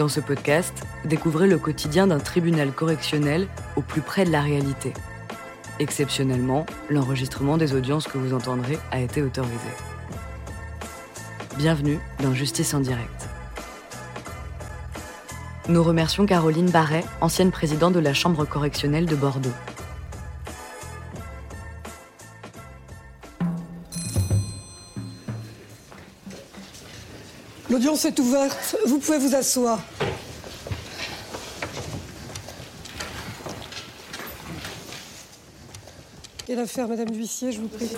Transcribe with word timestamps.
Dans 0.00 0.08
ce 0.08 0.20
podcast, 0.20 0.72
découvrez 1.04 1.46
le 1.46 1.58
quotidien 1.58 2.06
d'un 2.06 2.20
tribunal 2.20 2.72
correctionnel 2.72 3.46
au 3.76 3.82
plus 3.82 4.00
près 4.00 4.24
de 4.24 4.30
la 4.30 4.40
réalité. 4.40 4.94
Exceptionnellement, 5.78 6.64
l'enregistrement 6.88 7.58
des 7.58 7.74
audiences 7.74 8.08
que 8.08 8.16
vous 8.16 8.32
entendrez 8.32 8.78
a 8.92 9.00
été 9.00 9.20
autorisé. 9.20 9.68
Bienvenue 11.58 11.98
dans 12.22 12.32
Justice 12.32 12.72
en 12.72 12.80
direct. 12.80 13.28
Nous 15.68 15.82
remercions 15.82 16.24
Caroline 16.24 16.70
Barret, 16.70 17.04
ancienne 17.20 17.50
présidente 17.50 17.92
de 17.92 18.00
la 18.00 18.14
Chambre 18.14 18.46
correctionnelle 18.46 19.04
de 19.04 19.16
Bordeaux. 19.16 19.52
L'audience 27.80 28.04
est 28.04 28.18
ouverte. 28.18 28.76
Vous 28.84 28.98
pouvez 28.98 29.16
vous 29.16 29.34
asseoir. 29.34 29.80
Quelle 36.44 36.58
affaire, 36.58 36.88
Madame 36.88 37.08
l'huissier, 37.08 37.52
je 37.52 37.60
vous 37.62 37.68
prie. 37.68 37.88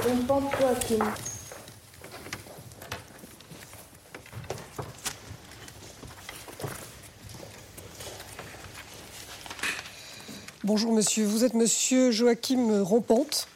Bonjour 10.62 10.92
monsieur, 10.92 11.26
vous 11.26 11.42
êtes 11.42 11.54
monsieur 11.54 12.12
Joachim 12.12 12.84
Rompante. 12.84 13.48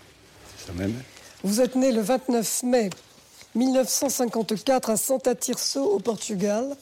C'est 0.59 0.67
ça 0.67 0.73
même. 0.73 1.01
Vous 1.45 1.61
êtes 1.61 1.77
né 1.77 1.93
le 1.93 2.01
29 2.01 2.65
mai 2.65 2.91
1954 3.57 4.91
à 4.91 4.97
Santa 4.97 5.35
Tirso 5.35 5.83
au 5.83 5.99
Portugal. 5.99 6.77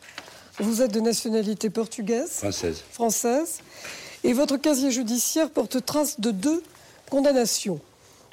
Vous 0.58 0.83
êtes 0.83 0.92
de 0.92 1.00
nationalité 1.00 1.70
portugaise 1.70 2.31
Française. 2.31 2.83
Française. 2.91 3.61
Et 4.25 4.33
votre 4.33 4.56
casier 4.56 4.91
judiciaire 4.91 5.50
porte 5.50 5.84
trace 5.84 6.19
de 6.19 6.33
deux 6.33 6.62
condamnations. 7.11 7.81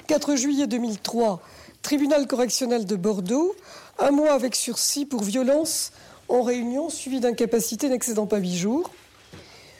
4 0.08 0.34
juillet 0.34 0.66
2003, 0.66 1.40
tribunal 1.82 2.26
correctionnel 2.26 2.84
de 2.84 2.96
Bordeaux, 2.96 3.54
un 4.00 4.10
mois 4.10 4.32
avec 4.32 4.56
sursis 4.56 5.06
pour 5.06 5.22
violence 5.22 5.92
en 6.28 6.42
réunion 6.42 6.90
suivi 6.90 7.20
d'incapacité 7.20 7.88
n'excédant 7.88 8.26
pas 8.26 8.38
8 8.38 8.56
jours. 8.56 8.90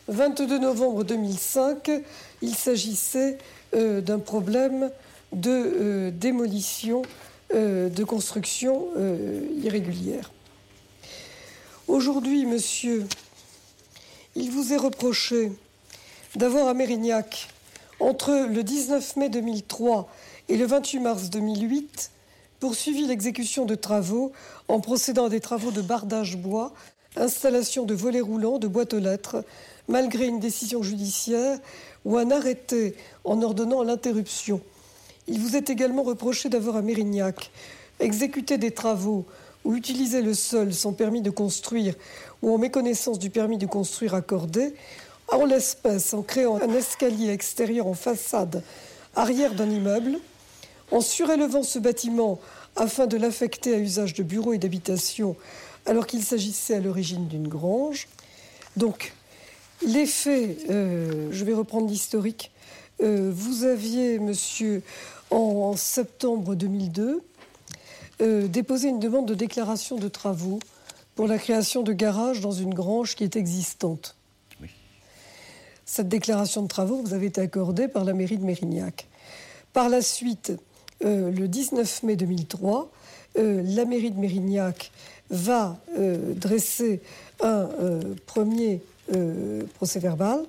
22 0.08 0.58
novembre 0.58 1.02
2005, 1.04 1.90
il 2.42 2.54
s'agissait 2.54 3.38
euh, 3.74 4.00
d'un 4.00 4.18
problème 4.18 4.90
de 5.32 5.50
euh, 5.50 6.10
démolition 6.12 7.02
de 7.54 8.04
construction 8.04 8.88
irrégulière. 9.62 10.30
Aujourd'hui, 11.88 12.46
monsieur, 12.46 13.06
il 14.34 14.50
vous 14.50 14.72
est 14.72 14.78
reproché 14.78 15.52
d'avoir 16.36 16.68
à 16.68 16.74
Mérignac, 16.74 17.48
entre 18.00 18.48
le 18.50 18.62
19 18.62 19.16
mai 19.16 19.28
2003 19.28 20.08
et 20.48 20.56
le 20.56 20.66
28 20.66 21.00
mars 21.00 21.30
2008, 21.30 22.10
poursuivi 22.60 23.06
l'exécution 23.06 23.64
de 23.64 23.74
travaux 23.74 24.32
en 24.68 24.80
procédant 24.80 25.26
à 25.26 25.28
des 25.28 25.40
travaux 25.40 25.70
de 25.70 25.82
bardage 25.82 26.36
bois, 26.36 26.72
installation 27.16 27.84
de 27.84 27.94
volets 27.94 28.20
roulants, 28.20 28.58
de 28.58 28.68
boîtes 28.68 28.94
aux 28.94 28.98
lettres, 28.98 29.44
malgré 29.88 30.26
une 30.26 30.40
décision 30.40 30.82
judiciaire 30.82 31.58
ou 32.04 32.16
un 32.16 32.30
arrêté 32.30 32.96
en 33.24 33.42
ordonnant 33.42 33.82
l'interruption. 33.82 34.60
Il 35.28 35.38
vous 35.38 35.56
est 35.56 35.70
également 35.70 36.02
reproché 36.02 36.48
d'avoir 36.48 36.76
à 36.76 36.82
Mérignac 36.82 37.50
exécuté 38.00 38.58
des 38.58 38.72
travaux 38.72 39.24
ou 39.64 39.74
utilisé 39.74 40.22
le 40.22 40.34
sol 40.34 40.74
sans 40.74 40.92
permis 40.92 41.22
de 41.22 41.30
construire 41.30 41.94
ou 42.42 42.52
en 42.52 42.58
méconnaissance 42.58 43.18
du 43.18 43.30
permis 43.30 43.58
de 43.58 43.66
construire 43.66 44.14
accordé, 44.14 44.74
en 45.28 45.44
l'espèce 45.44 46.12
en 46.12 46.22
créant 46.22 46.60
un 46.60 46.74
escalier 46.74 47.30
extérieur 47.30 47.86
en 47.86 47.94
façade 47.94 48.62
arrière 49.14 49.54
d'un 49.54 49.70
immeuble, 49.70 50.18
en 50.90 51.00
surélevant 51.00 51.62
ce 51.62 51.78
bâtiment 51.78 52.40
afin 52.74 53.06
de 53.06 53.16
l'affecter 53.16 53.74
à 53.74 53.78
usage 53.78 54.14
de 54.14 54.22
bureaux 54.22 54.52
et 54.52 54.58
d'habitation 54.58 55.36
alors 55.86 56.06
qu'il 56.06 56.22
s'agissait 56.22 56.74
à 56.74 56.80
l'origine 56.80 57.28
d'une 57.28 57.48
grange. 57.48 58.08
Donc, 58.76 59.12
les 59.86 60.06
faits, 60.06 60.58
euh, 60.70 61.28
je 61.30 61.44
vais 61.44 61.54
reprendre 61.54 61.88
l'historique. 61.88 62.52
Euh, 63.02 63.30
vous 63.34 63.64
aviez, 63.64 64.18
monsieur, 64.18 64.82
en 65.30 65.74
septembre 65.76 66.54
2002, 66.54 67.22
euh, 68.20 68.46
déposé 68.46 68.88
une 68.88 69.00
demande 69.00 69.26
de 69.26 69.34
déclaration 69.34 69.96
de 69.96 70.08
travaux 70.08 70.60
pour 71.14 71.26
la 71.26 71.38
création 71.38 71.82
de 71.82 71.92
garages 71.92 72.40
dans 72.40 72.52
une 72.52 72.72
grange 72.72 73.16
qui 73.16 73.24
est 73.24 73.36
existante. 73.36 74.16
Oui. 74.60 74.68
Cette 75.84 76.08
déclaration 76.08 76.62
de 76.62 76.68
travaux 76.68 77.02
vous 77.02 77.14
avez 77.14 77.26
été 77.26 77.40
accordée 77.40 77.88
par 77.88 78.04
la 78.04 78.12
mairie 78.12 78.38
de 78.38 78.44
Mérignac. 78.44 79.08
Par 79.72 79.88
la 79.88 80.02
suite, 80.02 80.52
le 81.00 81.46
19 81.46 82.04
mai 82.04 82.16
2003, 82.16 82.90
la 83.34 83.84
mairie 83.84 84.10
de 84.10 84.20
Mérignac 84.20 84.92
va 85.30 85.78
dresser 86.36 87.00
un 87.40 87.68
premier 88.26 88.82
euh, 89.14 89.64
procès 89.74 89.98
verbal 89.98 90.44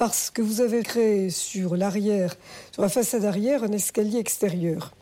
parce 0.00 0.30
que 0.30 0.40
vous 0.40 0.62
avez 0.62 0.82
créé 0.82 1.28
sur 1.28 1.76
l'arrière, 1.76 2.34
sur 2.72 2.80
la 2.80 2.88
façade 2.88 3.26
arrière, 3.26 3.64
un 3.64 3.72
escalier 3.72 4.16
extérieur. 4.18 4.94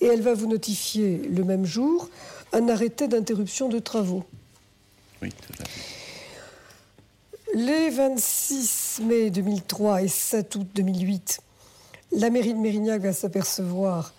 Et 0.00 0.06
elle 0.06 0.22
va 0.22 0.34
vous 0.34 0.48
notifier 0.48 1.18
le 1.18 1.44
même 1.44 1.64
jour 1.64 2.10
un 2.52 2.68
arrêté 2.68 3.06
d'interruption 3.06 3.68
de 3.68 3.78
travaux. 3.78 4.24
Oui, 5.22 5.28
tout 5.30 5.62
à 5.62 5.64
fait. 5.66 5.80
Les 7.54 7.90
26 7.90 9.02
mai 9.04 9.30
2003 9.30 10.02
et 10.02 10.08
7 10.08 10.56
août 10.56 10.66
2008, 10.74 11.38
la 12.10 12.28
mairie 12.28 12.54
de 12.54 12.58
Mérignac 12.58 13.02
va 13.02 13.12
s'apercevoir 13.12 14.14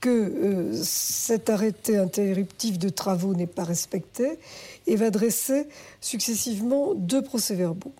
que 0.00 0.08
euh, 0.08 0.82
cet 0.82 1.50
arrêté 1.50 1.98
interruptif 1.98 2.78
de 2.78 2.88
travaux 2.88 3.34
n'est 3.34 3.46
pas 3.46 3.64
respecté 3.64 4.38
et 4.86 4.96
va 4.96 5.10
dresser 5.10 5.66
successivement 6.00 6.94
deux 6.94 7.20
procès-verbaux. 7.20 7.92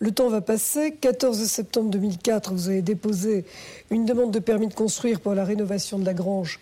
Le 0.00 0.10
temps 0.10 0.28
va 0.28 0.40
passer. 0.40 0.92
14 0.92 1.44
septembre 1.44 1.90
2004, 1.90 2.52
vous 2.52 2.68
avez 2.68 2.82
déposé 2.82 3.44
une 3.90 4.04
demande 4.04 4.32
de 4.32 4.38
permis 4.38 4.66
de 4.66 4.74
construire 4.74 5.20
pour 5.20 5.34
la 5.34 5.44
rénovation 5.44 5.98
de 5.98 6.04
la 6.04 6.14
grange 6.14 6.58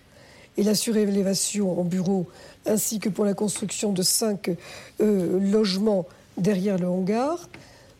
et 0.58 0.62
la 0.62 0.74
surélévation 0.74 1.80
en 1.80 1.84
bureau, 1.84 2.26
ainsi 2.66 2.98
que 2.98 3.08
pour 3.08 3.24
la 3.24 3.34
construction 3.34 3.92
de 3.92 4.02
cinq 4.02 4.50
euh, 5.00 5.40
logements 5.40 6.06
derrière 6.36 6.78
le 6.78 6.88
hangar. 6.88 7.48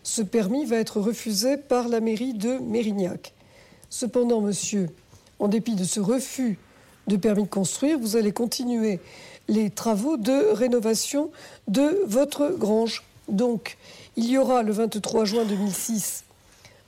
Ce 0.03 0.21
permis 0.21 0.67
va 0.67 0.77
être 0.77 1.01
refusé 1.01 1.57
par 1.57 1.89
la 1.89 2.01
mairie 2.01 2.35
de 2.35 2.59
Mérignac. 2.59 3.33
Cependant, 3.89 4.41
monsieur, 4.41 4.91
en 5.39 5.49
dépit 5.49 5.77
de 5.77 5.85
ce 5.85 6.01
refus 6.01 6.59
de 7.07 7.17
permis 7.17 7.45
de 7.45 7.49
construire, 7.49 7.99
vous 7.99 8.17
allez 8.17 8.33
continuer 8.33 9.01
les 9.49 9.71
travaux 9.71 10.17
de 10.17 10.53
rénovation 10.53 11.31
de 11.69 12.01
votre 12.07 12.49
grange. 12.51 13.03
Donc, 13.29 13.77
il 14.17 14.31
y 14.31 14.39
aura 14.39 14.63
le 14.63 14.73
23 14.73 15.25
juin 15.25 15.45
2006 15.45 16.25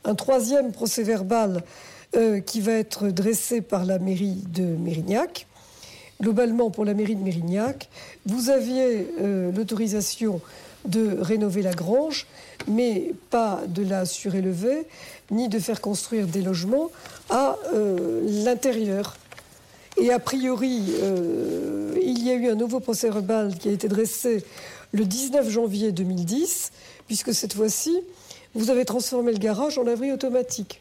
un 0.04 0.14
troisième 0.14 0.72
procès 0.72 1.02
verbal 1.02 1.62
euh, 2.16 2.40
qui 2.40 2.60
va 2.60 2.72
être 2.72 3.08
dressé 3.08 3.60
par 3.60 3.84
la 3.84 3.98
mairie 3.98 4.42
de 4.48 4.62
Mérignac. 4.62 5.46
Globalement, 6.20 6.70
pour 6.70 6.84
la 6.84 6.94
mairie 6.94 7.16
de 7.16 7.22
Mérignac, 7.22 7.88
vous 8.26 8.50
aviez 8.50 9.08
euh, 9.20 9.50
l'autorisation 9.52 10.40
de 10.84 11.16
rénover 11.18 11.62
la 11.62 11.72
grange, 11.72 12.26
mais 12.68 13.12
pas 13.30 13.62
de 13.66 13.82
la 13.82 14.04
surélever, 14.04 14.86
ni 15.30 15.48
de 15.48 15.58
faire 15.58 15.80
construire 15.80 16.26
des 16.26 16.42
logements 16.42 16.90
à 17.30 17.56
euh, 17.72 18.20
l'intérieur. 18.44 19.16
Et 19.96 20.12
a 20.12 20.18
priori, 20.18 20.82
il 22.02 22.26
y 22.26 22.30
a 22.30 22.34
eu 22.34 22.48
un 22.48 22.56
nouveau 22.56 22.80
procès 22.80 23.08
verbal 23.08 23.56
qui 23.56 23.68
a 23.68 23.72
été 23.72 23.86
dressé 23.86 24.44
le 24.94 25.04
19 25.04 25.50
janvier 25.50 25.90
2010, 25.92 26.70
puisque 27.08 27.34
cette 27.34 27.54
fois-ci, 27.54 27.98
vous 28.54 28.70
avez 28.70 28.84
transformé 28.84 29.32
le 29.32 29.38
garage 29.38 29.76
en 29.76 29.82
laverie 29.82 30.12
automatique. 30.12 30.80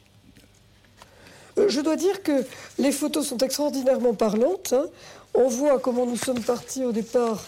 Euh, 1.57 1.67
je 1.67 1.81
dois 1.81 1.95
dire 1.95 2.21
que 2.21 2.45
les 2.77 2.91
photos 2.91 3.27
sont 3.27 3.39
extraordinairement 3.39 4.13
parlantes. 4.13 4.73
hein. 4.73 4.85
On 5.33 5.47
voit 5.47 5.79
comment 5.79 6.05
nous 6.05 6.15
sommes 6.15 6.41
partis 6.41 6.85
au 6.85 6.91
départ 6.91 7.43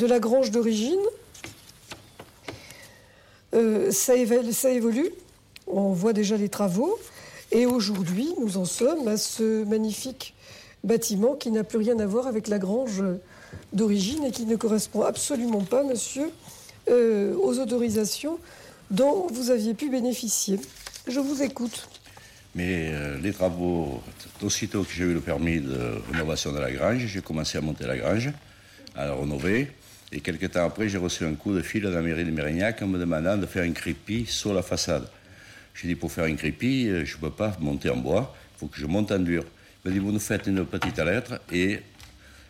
de 0.00 0.06
la 0.06 0.18
grange 0.18 0.50
d'origine. 0.50 0.98
Euh, 3.54 3.90
ça, 3.92 4.16
éva- 4.16 4.52
ça 4.52 4.70
évolue. 4.70 5.10
On 5.68 5.92
voit 5.92 6.12
déjà 6.12 6.36
les 6.36 6.48
travaux. 6.48 6.98
Et 7.52 7.66
aujourd'hui, 7.66 8.34
nous 8.40 8.56
en 8.58 8.64
sommes 8.64 9.06
à 9.06 9.16
ce 9.16 9.64
magnifique 9.64 10.34
bâtiment 10.84 11.34
qui 11.34 11.50
n'a 11.52 11.64
plus 11.64 11.78
rien 11.78 11.98
à 12.00 12.06
voir 12.06 12.26
avec 12.26 12.48
la 12.48 12.58
grange 12.58 13.02
d'origine 13.72 14.24
et 14.24 14.30
qui 14.30 14.46
ne 14.46 14.56
correspond 14.56 15.02
absolument 15.02 15.62
pas, 15.62 15.82
monsieur, 15.82 16.30
euh, 16.90 17.34
aux 17.36 17.58
autorisations 17.58 18.38
dont 18.90 19.26
vous 19.28 19.50
aviez 19.50 19.74
pu 19.74 19.90
bénéficier. 19.90 20.58
Je 21.06 21.20
vous 21.20 21.42
écoute. 21.42 21.88
Mais 22.54 22.90
euh, 22.92 23.18
les 23.20 23.32
travaux, 23.32 24.02
aussitôt 24.42 24.82
que 24.82 24.92
j'ai 24.92 25.04
eu 25.04 25.14
le 25.14 25.20
permis 25.20 25.60
de 25.60 26.00
rénovation 26.10 26.52
de 26.52 26.58
la 26.58 26.70
grange, 26.72 27.06
j'ai 27.06 27.20
commencé 27.20 27.58
à 27.58 27.60
monter 27.60 27.86
la 27.86 27.96
grange, 27.96 28.30
à 28.96 29.06
la 29.06 29.14
rénover. 29.14 29.70
Et 30.10 30.20
quelques 30.20 30.50
temps 30.52 30.64
après, 30.64 30.88
j'ai 30.88 30.98
reçu 30.98 31.24
un 31.24 31.34
coup 31.34 31.54
de 31.54 31.60
fil 31.60 31.82
de 31.82 31.88
la 31.88 32.00
mairie 32.00 32.24
de 32.24 32.30
Mérignac 32.30 32.80
en 32.80 32.86
me 32.86 32.98
demandant 32.98 33.36
de 33.36 33.44
faire 33.46 33.64
un 33.64 33.72
crépi 33.72 34.24
sur 34.26 34.54
la 34.54 34.62
façade. 34.62 35.08
J'ai 35.74 35.88
dit, 35.88 35.94
pour 35.94 36.10
faire 36.10 36.24
un 36.24 36.34
crépi, 36.34 36.88
euh, 36.88 37.04
je 37.04 37.16
ne 37.16 37.20
peux 37.20 37.30
pas 37.30 37.56
monter 37.60 37.90
en 37.90 37.98
bois, 37.98 38.34
il 38.56 38.60
faut 38.60 38.66
que 38.66 38.78
je 38.78 38.86
monte 38.86 39.12
en 39.12 39.18
dur. 39.18 39.44
Il 39.84 39.88
m'a 39.88 39.94
dit, 39.94 40.00
vous 40.00 40.10
nous 40.10 40.18
faites 40.18 40.46
une 40.46 40.64
petite 40.64 40.98
lettre 40.98 41.40
et 41.52 41.80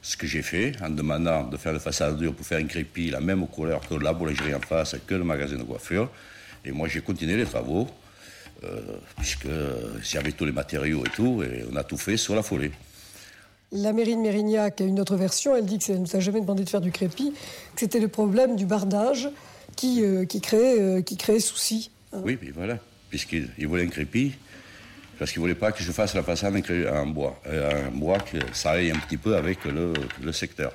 ce 0.03 0.17
que 0.17 0.27
j'ai 0.27 0.43
fait 0.43 0.73
en 0.83 0.91
demandant 0.91 1.45
de 1.45 1.57
faire 1.57 1.73
la 1.73 1.81
façade 1.81 2.17
dure 2.19 2.35
pour 2.35 2.47
faire 2.47 2.59
un 2.59 2.67
crépi 2.67 3.11
la 3.11 3.21
même 3.21 3.47
couleur 3.47 3.81
que 3.87 3.95
la 3.95 4.13
boulangerie 4.13 4.55
en 4.55 4.61
face, 4.61 4.97
que 5.07 5.15
le 5.15 5.25
magasin 5.25 5.57
de 5.57 5.63
coiffure. 5.65 6.11
Et 6.65 6.73
moi, 6.73 6.89
j'ai 6.89 7.01
continué 7.01 7.37
les 7.37 7.45
travaux, 7.45 7.89
euh, 8.65 8.81
puisque 9.17 9.49
j'avais 10.03 10.33
tous 10.33 10.45
les 10.45 10.53
matériaux 10.53 11.05
et 11.05 11.11
tout, 11.11 11.43
et 11.43 11.65
on 11.71 11.77
a 11.77 11.85
tout 11.85 11.97
fait 11.97 12.17
sur 12.17 12.35
la 12.35 12.43
foulée. 12.43 12.71
La 13.71 13.93
mairie 13.93 14.17
de 14.17 14.21
Mérignac 14.21 14.81
a 14.81 14.85
une 14.85 14.99
autre 14.99 15.17
version. 15.17 15.55
Elle 15.55 15.67
dit 15.67 15.79
que 15.79 15.85
ça 15.85 15.93
ne 15.93 15.99
nous 15.99 16.17
a 16.17 16.21
jamais 16.21 16.41
demandé 16.41 16.65
de 16.65 16.69
faire 16.71 16.81
du 16.81 16.91
crépi, 16.91 17.33
que 17.75 17.81
c'était 17.81 18.01
le 18.01 18.09
problème 18.09 18.57
du 18.57 18.65
bardage 18.65 19.29
qui, 19.77 20.03
euh, 20.03 20.25
qui, 20.25 20.41
créait, 20.41 20.81
euh, 20.81 21.03
qui 21.03 21.17
créait 21.17 21.41
souci. 21.41 21.91
hein. 22.13 22.21
Oui, 22.25 22.37
puis 22.37 22.51
voilà, 22.51 22.79
puisqu'il 23.11 23.49
il 23.59 23.67
voulait 23.69 23.85
un 23.85 23.89
crépi, 23.89 24.35
parce 25.19 25.33
qu'il 25.33 25.41
voulait 25.41 25.55
pas 25.55 25.73
que 25.73 25.83
je 25.83 25.91
fasse 25.93 26.15
la 26.15 26.23
façade 26.23 26.61
cré- 26.63 26.89
en 26.89 27.07
bois, 27.07 27.41
euh, 27.47 27.89
en 27.89 27.97
bois 27.97 28.19
que 28.19 28.39
ça 28.53 28.75
un 28.75 28.99
petit 29.07 29.17
peu 29.17 29.37
avec 29.37 29.65
le, 29.65 30.33
secteur. 30.33 30.73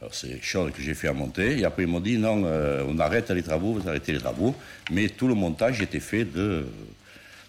Alors 0.00 0.14
c'est 0.14 0.40
chose 0.42 0.72
que 0.72 0.82
j'ai 0.82 0.94
fait 0.94 1.08
à 1.08 1.12
monter, 1.12 1.58
et 1.58 1.64
après 1.64 1.82
ils 1.82 1.88
m'ont 1.88 2.00
dit 2.00 2.18
non, 2.18 2.42
euh, 2.44 2.84
on 2.88 2.98
arrête 2.98 3.30
les 3.30 3.42
travaux, 3.42 3.74
vous 3.74 3.88
arrêtez 3.88 4.12
les 4.12 4.18
travaux, 4.18 4.54
mais 4.90 5.08
tout 5.08 5.28
le 5.28 5.34
montage 5.34 5.80
était 5.80 6.00
fait 6.00 6.24
de, 6.24 6.66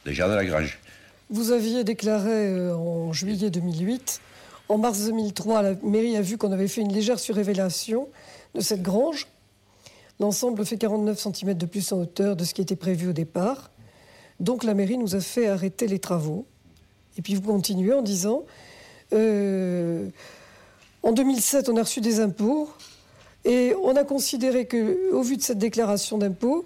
déjà 0.05 0.27
de 0.27 0.33
la 0.33 0.45
grange. 0.45 0.79
Vous 1.29 1.51
aviez 1.51 1.83
déclaré 1.83 2.49
euh, 2.49 2.75
en 2.75 3.11
juillet 3.13 3.49
2008. 3.49 4.21
En 4.67 4.77
mars 4.77 5.05
2003, 5.05 5.61
la 5.61 5.73
mairie 5.83 6.17
a 6.17 6.21
vu 6.21 6.37
qu'on 6.37 6.51
avait 6.51 6.67
fait 6.67 6.81
une 6.81 6.93
légère 6.93 7.19
surrévélation 7.19 8.07
de 8.53 8.61
cette 8.61 8.81
grange. 8.81 9.27
L'ensemble 10.19 10.65
fait 10.65 10.77
49 10.77 11.19
cm 11.19 11.53
de 11.55 11.65
plus 11.65 11.91
en 11.91 12.01
hauteur 12.01 12.35
de 12.35 12.43
ce 12.43 12.53
qui 12.53 12.61
était 12.61 12.75
prévu 12.75 13.09
au 13.09 13.13
départ. 13.13 13.69
Donc 14.39 14.63
la 14.63 14.73
mairie 14.73 14.97
nous 14.97 15.15
a 15.15 15.21
fait 15.21 15.47
arrêter 15.47 15.87
les 15.87 15.99
travaux. 15.99 16.45
Et 17.17 17.21
puis 17.21 17.35
vous 17.35 17.41
continuez 17.41 17.93
en 17.93 18.01
disant, 18.01 18.43
euh, 19.13 20.07
en 21.03 21.11
2007, 21.11 21.69
on 21.69 21.77
a 21.77 21.81
reçu 21.81 22.01
des 22.01 22.19
impôts 22.19 22.69
et 23.45 23.73
on 23.83 23.95
a 23.95 24.03
considéré 24.03 24.65
que, 24.65 25.11
au 25.13 25.21
vu 25.21 25.37
de 25.37 25.41
cette 25.41 25.59
déclaration 25.59 26.17
d'impôt, 26.17 26.65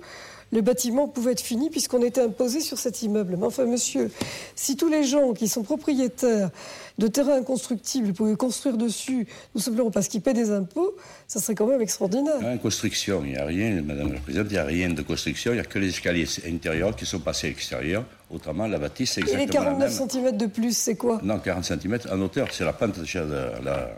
le 0.51 0.61
bâtiment 0.61 1.07
pouvait 1.07 1.33
être 1.33 1.41
fini 1.41 1.69
puisqu'on 1.69 2.01
était 2.01 2.21
imposé 2.21 2.59
sur 2.59 2.77
cet 2.79 3.01
immeuble. 3.03 3.35
Mais 3.37 3.45
enfin, 3.45 3.65
monsieur, 3.65 4.09
si 4.55 4.75
tous 4.75 4.89
les 4.89 5.03
gens 5.03 5.33
qui 5.33 5.47
sont 5.47 5.63
propriétaires 5.63 6.49
de 6.97 7.07
terrains 7.07 7.37
inconstructibles 7.37 8.13
pouvaient 8.13 8.35
construire 8.35 8.75
dessus, 8.77 9.27
tout 9.53 9.59
simplement 9.59 9.91
parce 9.91 10.07
qu'ils 10.07 10.21
paient 10.21 10.33
des 10.33 10.49
impôts, 10.51 10.95
ça 11.27 11.39
serait 11.39 11.55
quand 11.55 11.67
même 11.67 11.81
extraordinaire. 11.81 12.35
En 12.43 12.57
construction, 12.57 13.21
il 13.23 13.31
n'y 13.31 13.37
a 13.37 13.45
rien, 13.45 13.81
Madame 13.81 14.11
la 14.13 14.19
Présidente, 14.19 14.47
il 14.49 14.53
n'y 14.53 14.57
a 14.59 14.63
rien 14.65 14.89
de 14.89 15.01
construction, 15.01 15.51
il 15.51 15.55
n'y 15.55 15.61
a 15.61 15.65
que 15.65 15.79
les 15.79 15.89
escaliers 15.89 16.27
intérieurs 16.47 16.95
qui 16.95 17.05
sont 17.05 17.19
passés 17.19 17.47
à 17.47 17.49
l'extérieur. 17.51 18.05
Autrement, 18.31 18.67
la 18.67 18.77
bâtisse, 18.79 19.13
c'est 19.13 19.21
Et 19.21 19.25
les 19.25 19.31
exactement 19.33 19.65
la 19.79 19.87
49 19.87 19.99
même. 19.99 20.09
cm 20.09 20.37
de 20.37 20.45
plus, 20.47 20.75
c'est 20.77 20.95
quoi? 20.95 21.19
Non, 21.23 21.39
40 21.39 21.63
cm 21.63 21.99
en 22.11 22.19
hauteur, 22.21 22.47
c'est 22.51 22.65
la 22.65 22.73
pente 22.73 22.99
déjà 22.99 23.25
de 23.25 23.63
la, 23.63 23.91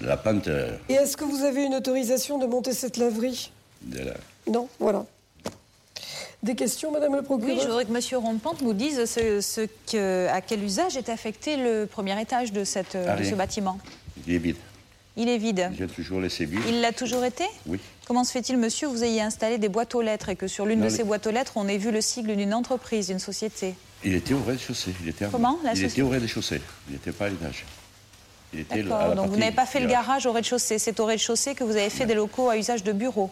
de 0.00 0.06
la 0.06 0.16
pente 0.16 0.48
euh, 0.48 0.76
Et 0.88 0.94
est-ce 0.94 1.16
que 1.16 1.24
vous 1.24 1.44
avez 1.44 1.64
une 1.64 1.74
autorisation 1.74 2.38
de 2.38 2.46
monter 2.46 2.72
cette 2.72 2.96
laverie? 2.96 3.52
de 3.82 3.98
la... 3.98 4.14
Non, 4.50 4.68
voilà. 4.80 5.04
Des 6.42 6.56
questions, 6.56 6.90
Madame 6.90 7.12
le 7.12 7.20
Oui, 7.20 7.24
procureur 7.24 7.60
je 7.60 7.66
voudrais 7.66 7.84
que 7.84 7.92
M. 8.16 8.20
Rompante 8.20 8.62
nous 8.62 8.72
dise 8.72 9.04
ce, 9.04 9.40
ce 9.40 9.60
que, 9.90 10.26
à 10.28 10.40
quel 10.40 10.62
usage 10.64 10.96
est 10.96 11.08
affecté 11.08 11.56
le 11.56 11.86
premier 11.86 12.20
étage 12.20 12.52
de, 12.52 12.64
cette, 12.64 12.96
de 12.96 13.08
Allez. 13.08 13.30
ce 13.30 13.36
bâtiment. 13.36 13.78
Il 14.26 14.34
est 14.34 14.38
vide. 14.38 14.56
Il 15.16 15.28
est 15.28 15.38
vide. 15.38 15.70
J'ai 15.78 15.86
toujours 15.86 16.20
laissé 16.20 16.44
vide. 16.44 16.62
Il 16.66 16.80
l'a 16.80 16.90
toujours 16.92 17.24
été 17.24 17.44
Oui. 17.66 17.78
Comment 18.08 18.24
se 18.24 18.32
fait-il, 18.32 18.56
monsieur, 18.56 18.88
que 18.88 18.92
vous 18.92 19.04
ayez 19.04 19.20
installé 19.22 19.58
des 19.58 19.68
boîtes 19.68 19.94
aux 19.94 20.02
lettres 20.02 20.30
et 20.30 20.36
que 20.36 20.48
sur 20.48 20.66
l'une 20.66 20.80
de 20.80 20.84
les- 20.86 20.90
ces 20.90 21.04
boîtes 21.04 21.26
aux 21.28 21.30
lettres, 21.30 21.52
on 21.56 21.68
ait 21.68 21.78
vu 21.78 21.92
le 21.92 22.00
sigle 22.00 22.34
d'une 22.34 22.54
entreprise, 22.54 23.06
d'une 23.06 23.20
société 23.20 23.74
Il 24.02 24.14
était 24.14 24.34
au 24.34 24.42
rez-de-chaussée. 24.42 24.92
Il 25.02 25.08
était 25.10 25.26
en- 25.26 25.30
Comment, 25.30 25.58
la 25.62 25.70
Il 25.72 25.76
société 25.76 25.92
était 25.92 26.02
au 26.02 26.08
rez-de-chaussée. 26.08 26.60
Il 26.88 26.94
n'était 26.94 27.12
pas 27.12 27.26
à 27.26 27.28
l'étage. 27.28 27.64
Il 28.52 28.60
était 28.60 28.72
à 28.74 28.76
la 28.78 28.82
D'accord, 28.82 29.14
donc 29.14 29.30
vous 29.30 29.36
n'avez 29.36 29.52
pas 29.54 29.66
fait 29.66 29.78
le 29.80 29.86
garage 29.86 30.26
au 30.26 30.32
rez-de-chaussée. 30.32 30.78
C'est 30.80 30.98
au 30.98 31.04
rez-de-chaussée 31.04 31.54
que 31.54 31.62
vous 31.62 31.76
avez 31.76 31.88
fait 31.90 32.04
des 32.06 32.14
locaux 32.14 32.48
à 32.48 32.56
usage 32.56 32.82
de 32.82 32.92
bureau. 32.92 33.30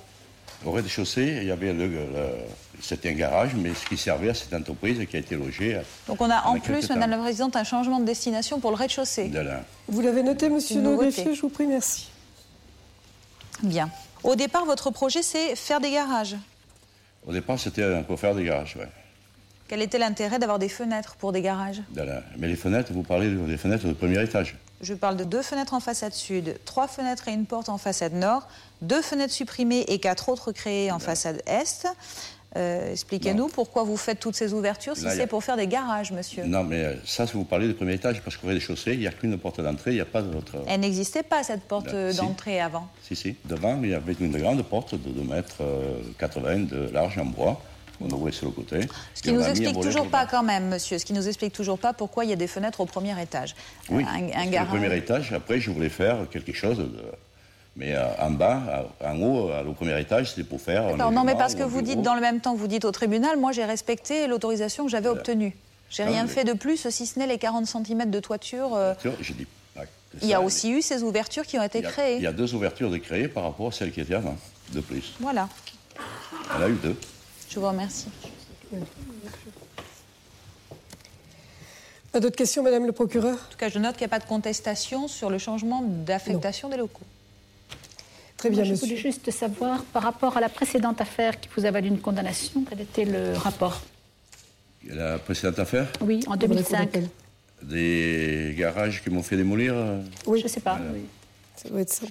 Au 0.64 0.72
rez-de-chaussée, 0.72 1.38
il 1.40 1.44
y 1.48 1.50
avait 1.50 1.72
le, 1.72 1.86
le- 1.88 2.06
c'était 2.82 3.10
un 3.10 3.14
garage, 3.14 3.54
mais 3.54 3.72
ce 3.74 3.86
qui 3.86 3.96
servait 3.96 4.30
à 4.30 4.34
cette 4.34 4.52
entreprise 4.52 4.98
qui 5.08 5.16
a 5.16 5.20
été 5.20 5.34
logée. 5.36 5.76
à- 5.76 5.82
Donc 6.06 6.20
on 6.20 6.30
a 6.30 6.42
en 6.46 6.58
plus, 6.58 6.86
temps. 6.86 6.94
Madame 6.94 7.10
la 7.10 7.18
Présidente, 7.18 7.56
un 7.56 7.64
changement 7.64 7.98
de 8.00 8.04
destination 8.04 8.60
pour 8.60 8.70
le 8.70 8.76
rez-de-chaussée. 8.76 9.28
de 9.28 9.38
la- 9.40 9.64
Vous 9.88 10.00
l'avez 10.02 10.22
noté, 10.22 10.48
Monsieur 10.50 10.80
greffier 10.96 11.34
Je 11.34 11.40
vous 11.40 11.48
prie, 11.48 11.66
merci. 11.66 12.08
Bien. 13.62 13.90
Au 14.22 14.34
départ, 14.36 14.64
votre 14.66 14.90
projet, 14.90 15.22
c'est 15.22 15.56
faire 15.56 15.80
des 15.80 15.90
garages. 15.92 16.36
Au 17.26 17.32
départ, 17.32 17.58
c'était 17.58 18.02
pour 18.02 18.18
faire 18.20 18.34
des 18.34 18.44
garages. 18.44 18.76
ouais. 18.76 18.88
Quel 19.68 19.82
était 19.82 19.98
l'intérêt 19.98 20.38
d'avoir 20.38 20.58
des 20.58 20.68
fenêtres 20.68 21.14
pour 21.16 21.32
des 21.32 21.42
garages? 21.42 21.80
De 21.94 22.02
la- 22.02 22.22
Mais 22.38 22.48
les 22.48 22.56
fenêtres, 22.56 22.92
vous 22.92 23.02
parlez 23.02 23.30
des 23.30 23.56
fenêtres 23.56 23.86
du 23.86 23.94
premier 23.94 24.22
étage. 24.22 24.56
Je 24.80 24.94
parle 24.94 25.16
de 25.16 25.24
deux 25.24 25.42
fenêtres 25.42 25.74
en 25.74 25.80
façade 25.80 26.14
sud, 26.14 26.56
trois 26.64 26.88
fenêtres 26.88 27.28
et 27.28 27.32
une 27.32 27.44
porte 27.46 27.68
en 27.68 27.76
façade 27.78 28.14
nord, 28.14 28.48
deux 28.80 29.02
fenêtres 29.02 29.34
supprimées 29.34 29.84
et 29.88 29.98
quatre 29.98 30.28
autres 30.30 30.52
créées 30.52 30.90
en 30.90 30.98
façade 30.98 31.42
est. 31.46 31.86
Euh, 32.56 32.90
Expliquez-nous 32.90 33.46
pourquoi 33.48 33.84
vous 33.84 33.96
faites 33.96 34.18
toutes 34.18 34.34
ces 34.34 34.54
ouvertures 34.54 34.96
si 34.96 35.06
a- 35.06 35.10
c'est 35.14 35.28
pour 35.28 35.44
faire 35.44 35.56
des 35.56 35.68
garages, 35.68 36.10
monsieur. 36.10 36.44
Non, 36.44 36.64
mais 36.64 36.82
euh, 36.84 36.94
ça, 37.04 37.24
si 37.26 37.34
vous 37.34 37.44
parlez 37.44 37.68
du 37.68 37.74
premier 37.74 37.92
étage, 37.94 38.22
parce 38.22 38.36
qu'au 38.36 38.48
rez-de-chaussée, 38.48 38.94
il 38.94 38.98
n'y 39.00 39.06
a 39.06 39.12
qu'une 39.12 39.38
porte 39.38 39.60
d'entrée, 39.60 39.92
il 39.92 39.94
n'y 39.96 40.00
a 40.00 40.04
pas 40.06 40.20
d'autre. 40.22 40.56
Elle 40.66 40.80
n'existait 40.80 41.22
pas, 41.22 41.44
cette 41.44 41.62
porte 41.62 41.86
Ben, 41.86 41.94
euh, 41.94 42.10
si. 42.12 42.16
d'entrée 42.16 42.60
avant. 42.60 42.88
Si, 43.06 43.14
si. 43.14 43.36
Devant, 43.44 43.78
il 43.84 43.90
y 43.90 43.94
avait 43.94 44.14
une 44.18 44.36
grande 44.36 44.62
porte 44.64 44.94
de 44.94 45.10
2 45.10 45.22
mètres 45.22 45.58
euh, 45.60 46.00
80 46.18 46.60
de 46.70 46.90
large 46.92 47.18
en 47.18 47.26
bois. 47.26 47.60
On 48.00 48.08
ouvrait 48.10 48.32
sur 48.32 48.46
le 48.46 48.52
côté. 48.52 48.80
Ce 49.14 49.22
qui 49.22 49.32
nous 49.32 49.42
a 49.42 49.50
explique 49.50 49.78
toujours 49.80 50.08
pas 50.08 50.26
quand 50.26 50.42
même, 50.42 50.68
monsieur, 50.68 50.98
ce 50.98 51.04
qui 51.04 51.12
nous 51.12 51.28
explique 51.28 51.52
toujours 51.52 51.78
pas 51.78 51.92
pourquoi 51.92 52.24
il 52.24 52.30
y 52.30 52.32
a 52.32 52.36
des 52.36 52.46
fenêtres 52.46 52.80
au 52.80 52.86
premier 52.86 53.20
étage. 53.20 53.54
Oui, 53.90 54.04
un, 54.08 54.40
un 54.40 54.46
garage. 54.46 54.72
le 54.72 54.78
premier 54.80 54.96
étage, 54.96 55.32
après, 55.32 55.60
je 55.60 55.70
voulais 55.70 55.90
faire 55.90 56.16
quelque 56.30 56.52
chose 56.52 56.78
de... 56.78 56.90
Mais 57.76 57.94
euh, 57.94 58.04
en 58.18 58.30
bas, 58.32 58.88
en 59.04 59.20
haut, 59.22 59.50
à- 59.52 59.62
au 59.62 59.72
premier 59.74 59.98
étage, 60.00 60.30
c'était 60.30 60.44
pour 60.44 60.60
faire... 60.60 60.96
non, 60.96 61.24
mais 61.24 61.34
parce 61.34 61.54
que 61.54 61.62
vous 61.62 61.82
dites 61.82 62.02
dans 62.02 62.14
le 62.14 62.20
même 62.20 62.40
temps 62.40 62.54
vous 62.54 62.66
dites 62.66 62.84
au 62.84 62.90
tribunal, 62.90 63.38
moi 63.38 63.52
j'ai 63.52 63.64
respecté 63.64 64.26
l'autorisation 64.26 64.84
que 64.84 64.90
j'avais 64.90 65.08
obtenue. 65.08 65.54
J'ai 65.90 66.04
rien 66.04 66.22
mais- 66.22 66.28
fait 66.28 66.44
de 66.44 66.52
plus, 66.52 66.88
si 66.88 67.06
ce 67.06 67.18
n'est 67.18 67.26
les 67.26 67.38
40 67.38 67.66
cm 67.66 68.10
de 68.10 68.20
toiture. 68.20 68.74
euh, 68.74 68.94
Je 69.20 69.32
dis 69.32 69.46
pas 69.74 69.82
que 69.82 69.88
il 70.22 70.28
y 70.28 70.34
a 70.34 70.40
aussi 70.40 70.70
eu 70.72 70.82
ces 70.82 71.02
ouvertures 71.02 71.44
qui 71.46 71.58
ont 71.58 71.62
été 71.62 71.78
il 71.80 71.86
a- 71.86 71.90
créées. 71.90 72.16
Il 72.16 72.22
y 72.22 72.26
a 72.26 72.32
deux 72.32 72.54
ouvertures 72.54 72.90
de 72.90 72.96
créées 72.96 73.28
par 73.28 73.44
rapport 73.44 73.68
à 73.68 73.72
celles 73.72 73.92
qui 73.92 74.00
étaient 74.00 74.14
avant, 74.14 74.36
de 74.72 74.80
plus. 74.80 75.14
Voilà, 75.20 75.48
Elle 76.56 76.62
a 76.64 76.68
eu 76.68 76.78
deux. 76.82 76.96
Je 77.50 77.58
vous 77.60 77.66
remercie. 77.68 78.06
Pas 82.12 82.20
d'autres 82.20 82.36
questions, 82.36 82.62
Madame 82.62 82.86
le 82.86 82.92
procureur? 82.92 83.34
En 83.34 83.50
tout 83.52 83.58
cas, 83.58 83.68
je 83.68 83.78
note 83.78 83.92
qu'il 83.96 84.02
n'y 84.06 84.12
a 84.12 84.16
pas 84.16 84.18
de 84.18 84.28
contestation 84.28 85.06
sur 85.08 85.30
le 85.30 85.38
changement 85.38 85.82
d'affectation 85.82 86.68
des 86.68 86.76
locaux. 86.76 87.02
Très 88.36 88.48
bien, 88.50 88.58
Moi, 88.60 88.64
je 88.66 88.70
monsieur. 88.72 88.86
voulais 88.88 88.98
juste 89.00 89.30
savoir, 89.30 89.84
par 89.84 90.02
rapport 90.02 90.36
à 90.36 90.40
la 90.40 90.48
précédente 90.48 91.00
affaire 91.00 91.38
qui 91.38 91.48
vous 91.56 91.64
a 91.66 91.70
valu 91.70 91.88
une 91.88 92.00
condamnation, 92.00 92.64
quel 92.68 92.80
était 92.80 93.04
le 93.04 93.32
rapport? 93.34 93.80
La 94.88 95.18
précédente 95.18 95.58
affaire, 95.58 95.92
Oui, 96.00 96.20
en 96.26 96.32
Vous 96.32 96.36
voulez 96.46 96.48
qu'on 96.48 96.54
2005. 96.54 96.82
appelle 96.82 97.08
des 97.62 98.54
garages 98.56 99.02
qui 99.04 99.10
m'ont 99.10 99.22
fait 99.22 99.36
démolir. 99.36 99.74
euh, 99.76 100.00
Oui, 100.26 100.38
Je 100.38 100.44
ne 100.44 100.48
sais 100.48 100.60
pas. 100.60 100.80
oui. 100.94 101.02
ça 101.54 101.68
doit 101.68 101.80
être 101.82 101.92
ça. 101.92 102.06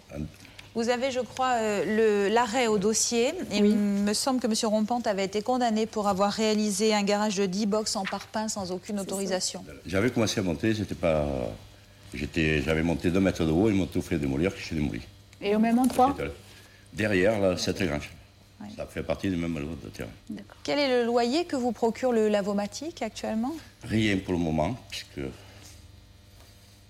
Vous 0.80 0.88
avez, 0.88 1.12
je 1.12 1.20
crois, 1.20 1.56
euh, 1.58 2.30
l'arrêt 2.30 2.68
au 2.68 2.78
dossier. 2.78 3.34
Il 3.52 3.66
me 3.66 4.14
semble 4.14 4.40
que 4.40 4.48
M. 4.48 4.54
Rompante 4.64 5.08
avait 5.08 5.26
été 5.26 5.42
condamné 5.42 5.86
pour 5.86 6.08
avoir 6.08 6.32
réalisé 6.32 6.94
un 6.94 7.04
garage 7.04 7.36
de 7.36 7.46
10 7.46 7.66
box 7.66 7.98
en 7.98 8.06
parpaing 8.06 8.48
sans 8.48 8.72
aucune 8.72 8.98
autorisation. 8.98 9.66
J'avais 9.86 10.10
commencé 10.10 10.40
à 10.40 10.44
monter, 10.44 10.74
j'étais 10.74 10.96
pas... 10.96 11.28
J'étais, 12.14 12.62
j'avais 12.62 12.82
monté 12.82 13.12
deux 13.12 13.20
mètres 13.20 13.44
de 13.44 13.52
haut, 13.52 13.70
ils 13.70 13.76
m'ont 13.76 13.88
tout 13.88 14.02
fait 14.02 14.18
démolir, 14.18 14.54
que 14.54 14.60
je 14.62 14.68
suis 14.68 14.76
démoli. 14.78 15.02
Et 15.42 15.54
au 15.54 15.60
même 15.60 15.78
endroit 15.80 16.16
Derrière, 16.94 17.42
là, 17.42 17.58
cette 17.58 17.84
grange. 17.84 18.10
Ça 18.78 18.86
fait 18.86 19.04
partie 19.04 19.30
du 19.30 19.36
même 19.36 19.60
lot 19.60 19.76
de 19.84 19.90
terrain. 19.90 20.10
Quel 20.64 20.80
est 20.80 21.02
le 21.02 21.06
loyer 21.06 21.44
que 21.44 21.58
vous 21.58 21.74
procure 21.74 22.14
le 22.14 22.30
Lavomatique 22.30 23.02
actuellement? 23.02 23.54
Rien 23.84 24.18
pour 24.18 24.32
le 24.32 24.40
moment, 24.40 24.78
puisque 24.90 25.28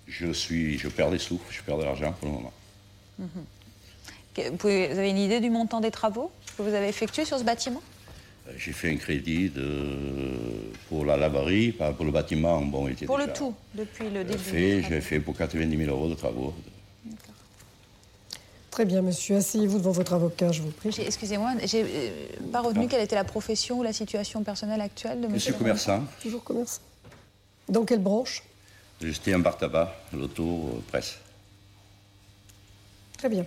je 0.06 0.32
suis, 0.32 0.78
je 0.78 0.86
perds 0.86 1.10
des 1.10 1.18
sous, 1.18 1.40
je 1.50 1.60
perds 1.62 1.78
de 1.78 1.82
l'argent 1.82 2.12
pour 2.12 2.28
le 2.28 2.34
moment. 2.34 2.52
Pouvez- 3.16 3.28
vous 4.36 4.68
avez 4.68 5.10
une 5.10 5.18
idée 5.18 5.40
du 5.40 5.50
montant 5.50 5.80
des 5.80 5.90
travaux 5.90 6.30
que 6.56 6.62
vous 6.62 6.74
avez 6.74 6.88
effectués 6.88 7.24
sur 7.24 7.38
ce 7.38 7.44
bâtiment? 7.44 7.82
Euh, 8.48 8.52
J'ai 8.56 8.72
fait 8.72 8.90
un 8.90 8.96
crédit 8.96 9.48
de, 9.50 9.96
pour 10.88 11.04
la 11.04 11.16
laverie, 11.16 11.72
pas 11.72 11.92
pour 11.92 12.04
le 12.04 12.10
bâtiment. 12.12 12.60
Bon, 12.62 12.88
était 12.88 13.06
Pour 13.06 13.18
le 13.18 13.32
tout, 13.32 13.54
depuis 13.74 14.08
le 14.08 14.24
début. 14.24 14.38
Fait, 14.38 14.76
des 14.76 14.82
j'ai 14.82 15.00
fait 15.00 15.20
pour 15.20 15.36
90 15.36 15.76
000 15.76 15.90
euros 15.90 16.08
de 16.08 16.14
travaux. 16.14 16.54
Très 18.70 18.84
bien, 18.84 19.02
monsieur. 19.02 19.36
Asseyez-vous 19.36 19.78
devant 19.78 19.90
votre 19.90 20.12
avocat, 20.12 20.52
je 20.52 20.62
vous 20.62 20.70
prie. 20.70 20.94
Excusez-moi, 21.04 21.54
j'ai 21.64 21.82
euh, 21.82 22.10
pas 22.52 22.60
retenu 22.60 22.86
quelle 22.86 23.02
était 23.02 23.16
la 23.16 23.24
profession 23.24 23.80
ou 23.80 23.82
la 23.82 23.92
situation 23.92 24.44
personnelle 24.44 24.80
actuelle 24.80 25.20
de 25.20 25.24
Je 25.24 25.28
suis 25.30 25.34
monsieur. 25.34 25.52
commerçant, 25.54 26.04
Toujours 26.22 26.44
commerçant. 26.44 26.80
Dans 27.68 27.84
quelle 27.84 27.98
branche? 27.98 28.42
J'étais 29.02 29.34
en 29.34 29.40
bar 29.40 29.58
tabac, 29.58 29.92
l'auto, 30.12 30.44
euh, 30.44 30.80
presse. 30.88 31.18
Très 33.18 33.28
bien. 33.28 33.44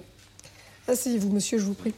Asseyez-vous, 0.88 1.30
monsieur, 1.30 1.58
je 1.58 1.66
vous 1.66 1.74
prie. 1.74 1.94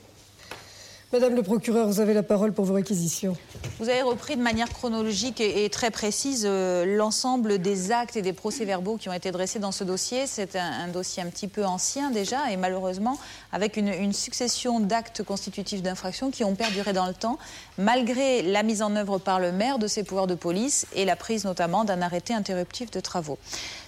Madame 1.13 1.35
le 1.35 1.43
procureur, 1.43 1.87
vous 1.87 1.99
avez 1.99 2.15
la 2.15 2.23
parole 2.23 2.51
pour 2.51 2.65
vos 2.65 2.73
réquisitions. 2.73 3.37
Vous 3.79 3.89
avez 3.89 4.01
repris 4.01 4.35
de 4.35 4.41
manière 4.41 4.69
chronologique 4.69 5.39
et, 5.39 5.69
très 5.69 5.91
précise 5.91 6.45
euh, 6.49 6.97
l'ensemble 6.97 7.59
des 7.59 7.91
actes 7.91 8.17
et 8.17 8.23
des 8.23 8.33
procès-verbaux 8.33 8.97
qui 8.97 9.07
ont 9.07 9.13
été 9.13 9.31
dressés 9.31 9.59
dans 9.59 9.71
ce 9.71 9.83
dossier. 9.83 10.25
C'est 10.25 10.55
un, 10.55 10.87
dossier 10.87 11.21
un 11.21 11.27
petit 11.27 11.47
peu 11.47 11.63
ancien 11.63 12.09
déjà 12.09 12.51
et 12.51 12.57
malheureusement 12.57 13.19
avec 13.51 13.77
une, 13.77 14.13
succession 14.13 14.79
d'actes 14.79 15.23
constitutifs 15.23 15.83
d'infraction 15.83 16.31
qui 16.31 16.43
ont 16.43 16.55
perduré 16.55 16.91
dans 16.91 17.05
le 17.05 17.13
temps, 17.13 17.37
malgré 17.77 18.41
la 18.41 18.63
mise 18.63 18.81
en 18.81 18.95
œuvre 18.95 19.19
par 19.19 19.39
le 19.39 19.51
maire 19.51 19.77
de 19.77 19.87
ses 19.87 20.03
pouvoirs 20.03 20.27
de 20.27 20.35
police 20.35 20.87
et 20.95 21.05
la 21.05 21.15
prise 21.15 21.45
notamment 21.45 21.83
d'un 21.83 22.01
arrêté 22.01 22.33
interruptif 22.33 22.89
de 22.89 22.99
travaux. 22.99 23.37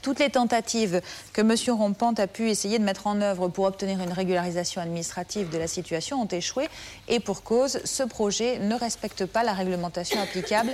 Toutes 0.03 0.19
les 0.19 0.29
tentatives 0.29 1.01
que 1.33 1.41
M. 1.41 1.55
Rompante 1.75 2.19
a 2.19 2.27
pu 2.27 2.49
essayer 2.49 2.77
de 2.77 2.83
mettre 2.83 3.07
en 3.07 3.21
œuvre 3.21 3.47
pour 3.47 3.65
obtenir 3.65 4.01
une 4.01 4.13
régularisation 4.13 4.81
administrative 4.81 5.49
de 5.49 5.57
la 5.57 5.67
situation 5.67 6.21
ont 6.21 6.27
échoué 6.27 6.67
et 7.07 7.19
pour 7.19 7.43
cause, 7.43 7.79
ce 7.83 8.03
projet 8.03 8.59
ne 8.59 8.75
respecte 8.75 9.25
pas 9.25 9.43
la 9.43 9.53
réglementation 9.53 10.19
applicable 10.21 10.73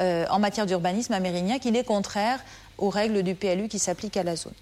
euh, 0.00 0.26
en 0.30 0.38
matière 0.38 0.66
d'urbanisme 0.66 1.12
à 1.12 1.20
Mérignac. 1.20 1.64
Il 1.64 1.76
est 1.76 1.84
contraire 1.84 2.40
aux 2.78 2.90
règles 2.90 3.22
du 3.22 3.34
PLU 3.34 3.68
qui 3.68 3.78
s'appliquent 3.78 4.16
à 4.16 4.22
la 4.22 4.36
zone. 4.36 4.52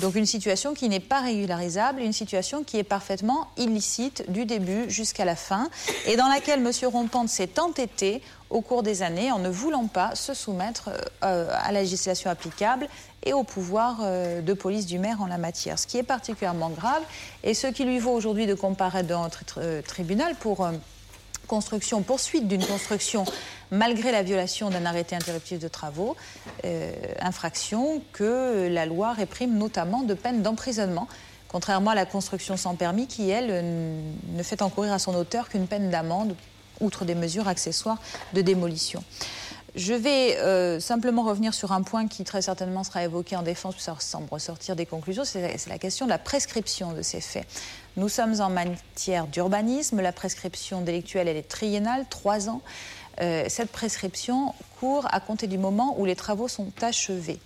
Donc 0.00 0.14
une 0.14 0.26
situation 0.26 0.74
qui 0.74 0.88
n'est 0.88 1.00
pas 1.00 1.20
régularisable, 1.20 2.00
une 2.00 2.12
situation 2.12 2.64
qui 2.64 2.78
est 2.78 2.84
parfaitement 2.84 3.48
illicite 3.56 4.30
du 4.30 4.46
début 4.46 4.88
jusqu'à 4.88 5.24
la 5.24 5.36
fin 5.36 5.68
et 6.06 6.16
dans 6.16 6.28
laquelle 6.28 6.60
M. 6.60 6.70
Rompante 6.90 7.28
s'est 7.28 7.60
entêté 7.60 8.22
au 8.50 8.60
cours 8.60 8.82
des 8.82 9.02
années 9.02 9.30
en 9.30 9.38
ne 9.38 9.48
voulant 9.48 9.86
pas 9.86 10.14
se 10.14 10.34
soumettre 10.34 10.90
euh, 11.24 11.48
à 11.62 11.72
la 11.72 11.82
législation 11.82 12.30
applicable 12.30 12.88
et 13.22 13.32
au 13.32 13.44
pouvoir 13.44 13.98
euh, 14.02 14.40
de 14.40 14.52
police 14.52 14.86
du 14.86 14.98
maire 14.98 15.22
en 15.22 15.26
la 15.26 15.38
matière, 15.38 15.78
ce 15.78 15.86
qui 15.86 15.98
est 15.98 16.02
particulièrement 16.02 16.70
grave 16.70 17.02
et 17.44 17.54
ce 17.54 17.66
qui 17.66 17.84
lui 17.84 17.98
vaut 17.98 18.12
aujourd'hui 18.12 18.46
de 18.46 18.54
comparaître 18.54 19.08
devant 19.08 19.22
notre 19.22 19.44
euh, 19.58 19.82
tribunal 19.82 20.34
pour 20.36 20.66
construction, 21.46 22.02
poursuite 22.02 22.48
d'une 22.48 22.64
construction 22.64 23.24
malgré 23.70 24.12
la 24.12 24.22
violation 24.22 24.70
d'un 24.70 24.84
arrêté 24.84 25.16
interruptif 25.16 25.58
de 25.58 25.66
travaux, 25.66 26.14
euh, 26.64 26.92
infraction 27.20 28.02
que 28.12 28.68
la 28.68 28.86
loi 28.86 29.12
réprime 29.12 29.56
notamment 29.56 30.02
de 30.02 30.14
peine 30.14 30.42
d'emprisonnement, 30.42 31.08
contrairement 31.48 31.90
à 31.90 31.94
la 31.94 32.06
construction 32.06 32.56
sans 32.56 32.74
permis 32.74 33.06
qui, 33.06 33.30
elle, 33.30 33.64
ne 34.34 34.42
fait 34.42 34.62
encourir 34.62 34.92
à 34.92 34.98
son 34.98 35.14
auteur 35.14 35.48
qu'une 35.48 35.66
peine 35.66 35.90
d'amende, 35.90 36.36
outre 36.80 37.04
des 37.04 37.14
mesures 37.14 37.48
accessoires 37.48 37.98
de 38.34 38.42
démolition. 38.42 39.02
Je 39.74 39.94
vais 39.94 40.36
euh, 40.36 40.80
simplement 40.80 41.22
revenir 41.22 41.54
sur 41.54 41.72
un 41.72 41.82
point 41.82 42.06
qui 42.06 42.24
très 42.24 42.42
certainement 42.42 42.84
sera 42.84 43.04
évoqué 43.04 43.36
en 43.36 43.42
défense, 43.42 43.76
ça 43.78 43.96
semble 43.98 44.28
ressortir 44.30 44.76
des 44.76 44.84
conclusions, 44.84 45.24
c'est 45.24 45.66
la 45.66 45.78
question 45.78 46.04
de 46.04 46.10
la 46.10 46.18
prescription 46.18 46.92
de 46.92 47.00
ces 47.00 47.22
faits. 47.22 47.46
Nous 47.96 48.10
sommes 48.10 48.38
en 48.42 48.50
matière 48.50 49.26
d'urbanisme, 49.26 50.02
la 50.02 50.12
prescription 50.12 50.82
délictuelle 50.82 51.26
elle 51.26 51.38
est 51.38 51.48
triennale, 51.48 52.04
trois 52.10 52.50
ans. 52.50 52.60
Euh, 53.20 53.44
cette 53.48 53.70
prescription 53.70 54.54
court 54.78 55.06
à 55.10 55.20
compter 55.20 55.46
du 55.46 55.56
moment 55.56 55.98
où 55.98 56.04
les 56.04 56.16
travaux 56.16 56.48
sont 56.48 56.70
achevés. 56.82 57.38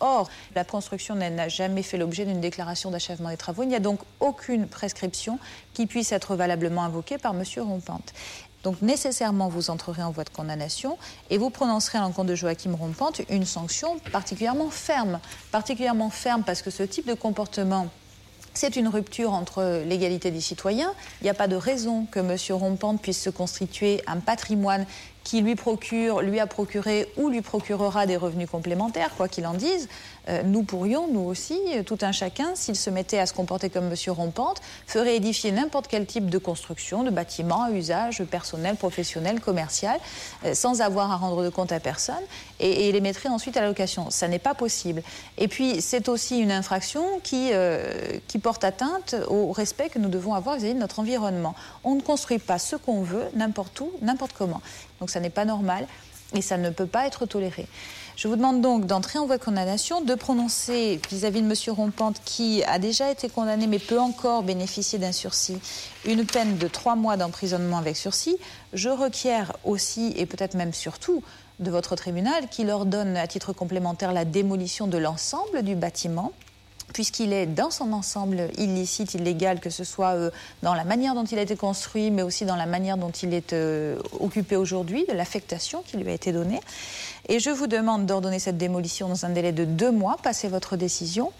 Or, 0.00 0.30
la 0.54 0.64
construction 0.64 1.14
n'a 1.14 1.48
jamais 1.48 1.82
fait 1.82 1.98
l'objet 1.98 2.24
d'une 2.24 2.40
déclaration 2.40 2.90
d'achèvement 2.90 3.28
des 3.28 3.36
travaux. 3.36 3.62
Il 3.62 3.68
n'y 3.68 3.74
a 3.74 3.80
donc 3.80 4.00
aucune 4.18 4.66
prescription 4.66 5.38
qui 5.74 5.86
puisse 5.86 6.12
être 6.12 6.36
valablement 6.36 6.82
invoquée 6.84 7.18
par 7.18 7.34
M. 7.34 7.44
Rompante. 7.58 8.14
Donc 8.62 8.82
nécessairement, 8.82 9.48
vous 9.48 9.70
entrerez 9.70 10.02
en 10.02 10.10
voie 10.10 10.24
de 10.24 10.30
condamnation 10.30 10.98
et 11.30 11.38
vous 11.38 11.50
prononcerez 11.50 11.98
à 11.98 12.02
l'encontre 12.02 12.28
de 12.28 12.34
Joachim 12.34 12.74
Rompante 12.74 13.22
une 13.30 13.46
sanction 13.46 13.98
particulièrement 14.12 14.70
ferme. 14.70 15.20
Particulièrement 15.50 16.10
ferme 16.10 16.42
parce 16.44 16.62
que 16.62 16.70
ce 16.70 16.82
type 16.82 17.06
de 17.06 17.14
comportement 17.14 17.88
c'est 18.52 18.76
une 18.76 18.88
rupture 18.88 19.32
entre 19.32 19.84
l'égalité 19.86 20.30
des 20.30 20.40
citoyens. 20.40 20.92
Il 21.20 21.24
n'y 21.24 21.30
a 21.30 21.34
pas 21.34 21.48
de 21.48 21.56
raison 21.56 22.06
que 22.10 22.18
M. 22.18 22.36
Rompante 22.50 23.00
puisse 23.00 23.22
se 23.22 23.30
constituer 23.30 24.02
un 24.06 24.18
patrimoine 24.18 24.86
qui 25.24 25.40
lui 25.40 25.54
procure, 25.54 26.22
lui 26.22 26.40
a 26.40 26.46
procuré 26.46 27.08
ou 27.16 27.28
lui 27.28 27.42
procurera 27.42 28.06
des 28.06 28.16
revenus 28.16 28.48
complémentaires, 28.50 29.10
quoi 29.16 29.28
qu'il 29.28 29.46
en 29.46 29.54
dise, 29.54 29.88
euh, 30.28 30.42
nous 30.44 30.62
pourrions, 30.62 31.08
nous 31.08 31.20
aussi, 31.20 31.58
euh, 31.74 31.82
tout 31.82 31.98
un 32.02 32.12
chacun, 32.12 32.54
s'il 32.54 32.76
se 32.76 32.90
mettait 32.90 33.18
à 33.18 33.26
se 33.26 33.32
comporter 33.32 33.70
comme 33.70 33.86
M. 33.86 33.94
Rompante, 34.08 34.60
ferait 34.86 35.16
édifier 35.16 35.50
n'importe 35.50 35.88
quel 35.88 36.06
type 36.06 36.28
de 36.28 36.38
construction, 36.38 37.02
de 37.02 37.10
bâtiment 37.10 37.64
à 37.64 37.70
usage 37.70 38.22
personnel, 38.24 38.76
professionnel, 38.76 39.40
commercial, 39.40 39.98
euh, 40.44 40.54
sans 40.54 40.82
avoir 40.82 41.10
à 41.10 41.16
rendre 41.16 41.42
de 41.42 41.48
compte 41.48 41.72
à 41.72 41.80
personne, 41.80 42.14
et, 42.58 42.92
les 42.92 43.00
mettrait 43.00 43.28
ensuite 43.28 43.56
à 43.56 43.62
la 43.62 43.68
location. 43.68 44.10
Ça 44.10 44.28
n'est 44.28 44.38
pas 44.38 44.54
possible. 44.54 45.02
Et 45.38 45.48
puis, 45.48 45.80
c'est 45.80 46.08
aussi 46.08 46.38
une 46.38 46.50
infraction 46.50 47.20
qui, 47.22 47.50
qui 48.26 48.38
porte 48.38 48.64
atteinte 48.64 49.14
au 49.28 49.52
respect 49.52 49.88
que 49.88 49.98
nous 49.98 50.08
devons 50.08 50.34
avoir 50.34 50.56
vis-à-vis 50.56 50.74
de 50.74 50.78
notre 50.78 50.98
environnement. 50.98 51.54
On 51.84 51.94
ne 51.94 52.00
construit 52.00 52.38
pas 52.38 52.58
ce 52.58 52.76
qu'on 52.76 53.02
veut, 53.02 53.24
n'importe 53.34 53.80
où, 53.80 53.90
n'importe 54.02 54.32
comment. 54.36 54.60
Donc 55.00 55.10
ça 55.10 55.20
n'est 55.20 55.30
pas 55.30 55.44
normal 55.44 55.86
et 56.34 56.42
ça 56.42 56.56
ne 56.56 56.70
peut 56.70 56.86
pas 56.86 57.06
être 57.06 57.26
toléré. 57.26 57.66
Je 58.16 58.28
vous 58.28 58.36
demande 58.36 58.60
donc 58.60 58.86
d'entrer 58.86 59.18
en 59.18 59.26
voie 59.26 59.38
de 59.38 59.42
condamnation, 59.42 60.02
de 60.02 60.14
prononcer 60.14 61.00
vis-à-vis 61.10 61.42
de 61.42 61.46
M. 61.46 61.74
Rompante, 61.74 62.20
qui 62.24 62.62
a 62.64 62.78
déjà 62.78 63.10
été 63.10 63.28
condamné 63.28 63.66
mais 63.66 63.78
peut 63.78 63.98
encore 63.98 64.42
bénéficier 64.42 64.98
d'un 64.98 65.12
sursis, 65.12 65.58
une 66.04 66.26
peine 66.26 66.58
de 66.58 66.68
trois 66.68 66.96
mois 66.96 67.16
d'emprisonnement 67.16 67.78
avec 67.78 67.96
sursis. 67.96 68.36
Je 68.74 68.90
requiers 68.90 69.44
aussi, 69.64 70.12
et 70.16 70.26
peut-être 70.26 70.54
même 70.54 70.74
surtout, 70.74 71.22
de 71.60 71.70
votre 71.70 71.96
tribunal 71.96 72.48
qu'il 72.48 72.70
ordonne 72.70 73.16
à 73.16 73.26
titre 73.26 73.52
complémentaire 73.52 74.12
la 74.12 74.24
démolition 74.24 74.86
de 74.86 74.98
l'ensemble 74.98 75.62
du 75.62 75.74
bâtiment 75.74 76.32
puisqu'il 76.92 77.32
est 77.32 77.46
dans 77.46 77.70
son 77.70 77.92
ensemble 77.92 78.48
illicite, 78.58 79.14
illégal, 79.14 79.60
que 79.60 79.70
ce 79.70 79.84
soit 79.84 80.14
euh, 80.14 80.30
dans 80.62 80.74
la 80.74 80.84
manière 80.84 81.14
dont 81.14 81.24
il 81.24 81.38
a 81.38 81.42
été 81.42 81.56
construit, 81.56 82.10
mais 82.10 82.22
aussi 82.22 82.44
dans 82.44 82.56
la 82.56 82.66
manière 82.66 82.96
dont 82.96 83.10
il 83.10 83.34
est 83.34 83.52
euh, 83.52 83.98
occupé 84.18 84.56
aujourd'hui, 84.56 85.04
de 85.06 85.12
l'affectation 85.12 85.82
qui 85.86 85.96
lui 85.96 86.10
a 86.10 86.14
été 86.14 86.32
donnée. 86.32 86.60
Et 87.28 87.38
je 87.38 87.50
vous 87.50 87.66
demande 87.66 88.06
d'ordonner 88.06 88.38
cette 88.38 88.58
démolition 88.58 89.08
dans 89.08 89.24
un 89.24 89.30
délai 89.30 89.52
de 89.52 89.64
deux 89.64 89.90
mois, 89.90 90.16
passez 90.22 90.48
votre 90.48 90.76
décision. 90.76 91.32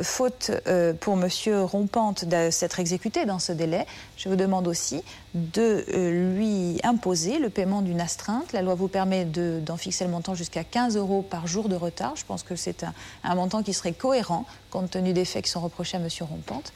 Faute 0.00 0.50
euh, 0.66 0.92
pour 0.92 1.16
Monsieur 1.16 1.62
Rompante 1.62 2.24
de 2.24 2.50
s'être 2.50 2.80
exécuté 2.80 3.24
dans 3.24 3.38
ce 3.38 3.52
délai, 3.52 3.86
je 4.16 4.28
vous 4.28 4.36
demande 4.36 4.68
aussi 4.68 5.02
de 5.34 5.84
euh, 5.88 6.34
lui 6.36 6.78
imposer 6.82 7.38
le 7.38 7.50
paiement 7.50 7.82
d'une 7.82 8.00
astreinte. 8.00 8.52
La 8.52 8.62
loi 8.62 8.74
vous 8.74 8.88
permet 8.88 9.24
d'en 9.24 9.76
fixer 9.76 10.04
le 10.04 10.10
montant 10.10 10.34
jusqu'à 10.34 10.64
15 10.64 10.96
euros 10.96 11.22
par 11.22 11.46
jour 11.46 11.68
de 11.68 11.76
retard. 11.76 12.16
Je 12.16 12.24
pense 12.24 12.42
que 12.42 12.56
c'est 12.56 12.84
un, 12.84 12.92
un, 13.24 13.34
montant 13.34 13.62
qui 13.62 13.72
serait 13.72 13.92
cohérent 13.92 14.46
compte 14.70 14.90
tenu 14.90 15.12
des 15.12 15.24
faits 15.24 15.44
qui 15.44 15.50
sont 15.50 15.60
reprochés 15.60 15.96
à 15.96 16.00
Monsieur 16.00 16.24
Rompante. 16.24 16.72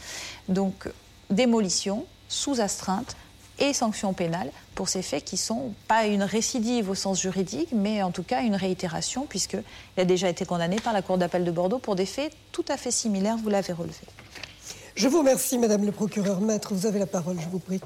Donc, 0.48 0.88
démolition 1.30 2.04
sous 2.28 2.60
astreinte 2.60 3.16
et 3.62 3.72
sanctions 3.72 4.12
pénales 4.12 4.50
pour 4.74 4.88
ces 4.88 5.02
faits 5.02 5.24
qui 5.24 5.36
sont 5.36 5.72
pas 5.86 6.06
une 6.06 6.24
récidive 6.24 6.90
au 6.90 6.96
sens 6.96 7.20
juridique, 7.20 7.68
mais 7.72 8.02
en 8.02 8.10
tout 8.10 8.24
cas 8.24 8.42
une 8.42 8.56
réitération, 8.56 9.24
puisqu'il 9.26 10.00
a 10.00 10.04
déjà 10.04 10.28
été 10.28 10.44
condamné 10.44 10.76
par 10.76 10.92
la 10.92 11.00
Cour 11.00 11.16
d'appel 11.16 11.44
de 11.44 11.50
Bordeaux 11.52 11.78
pour 11.78 11.94
des 11.94 12.06
faits 12.06 12.32
tout 12.50 12.64
à 12.68 12.76
fait 12.76 12.90
similaires, 12.90 13.36
vous 13.36 13.48
l'avez 13.48 13.72
relevé. 13.72 13.94
Je 14.96 15.06
vous 15.06 15.18
remercie, 15.18 15.58
Madame 15.58 15.86
le 15.86 15.92
procureur. 15.92 16.40
Maître, 16.40 16.74
vous 16.74 16.86
avez 16.86 16.98
la 16.98 17.06
parole, 17.06 17.38
je 17.40 17.48
vous 17.48 17.60
prie. 17.60 17.80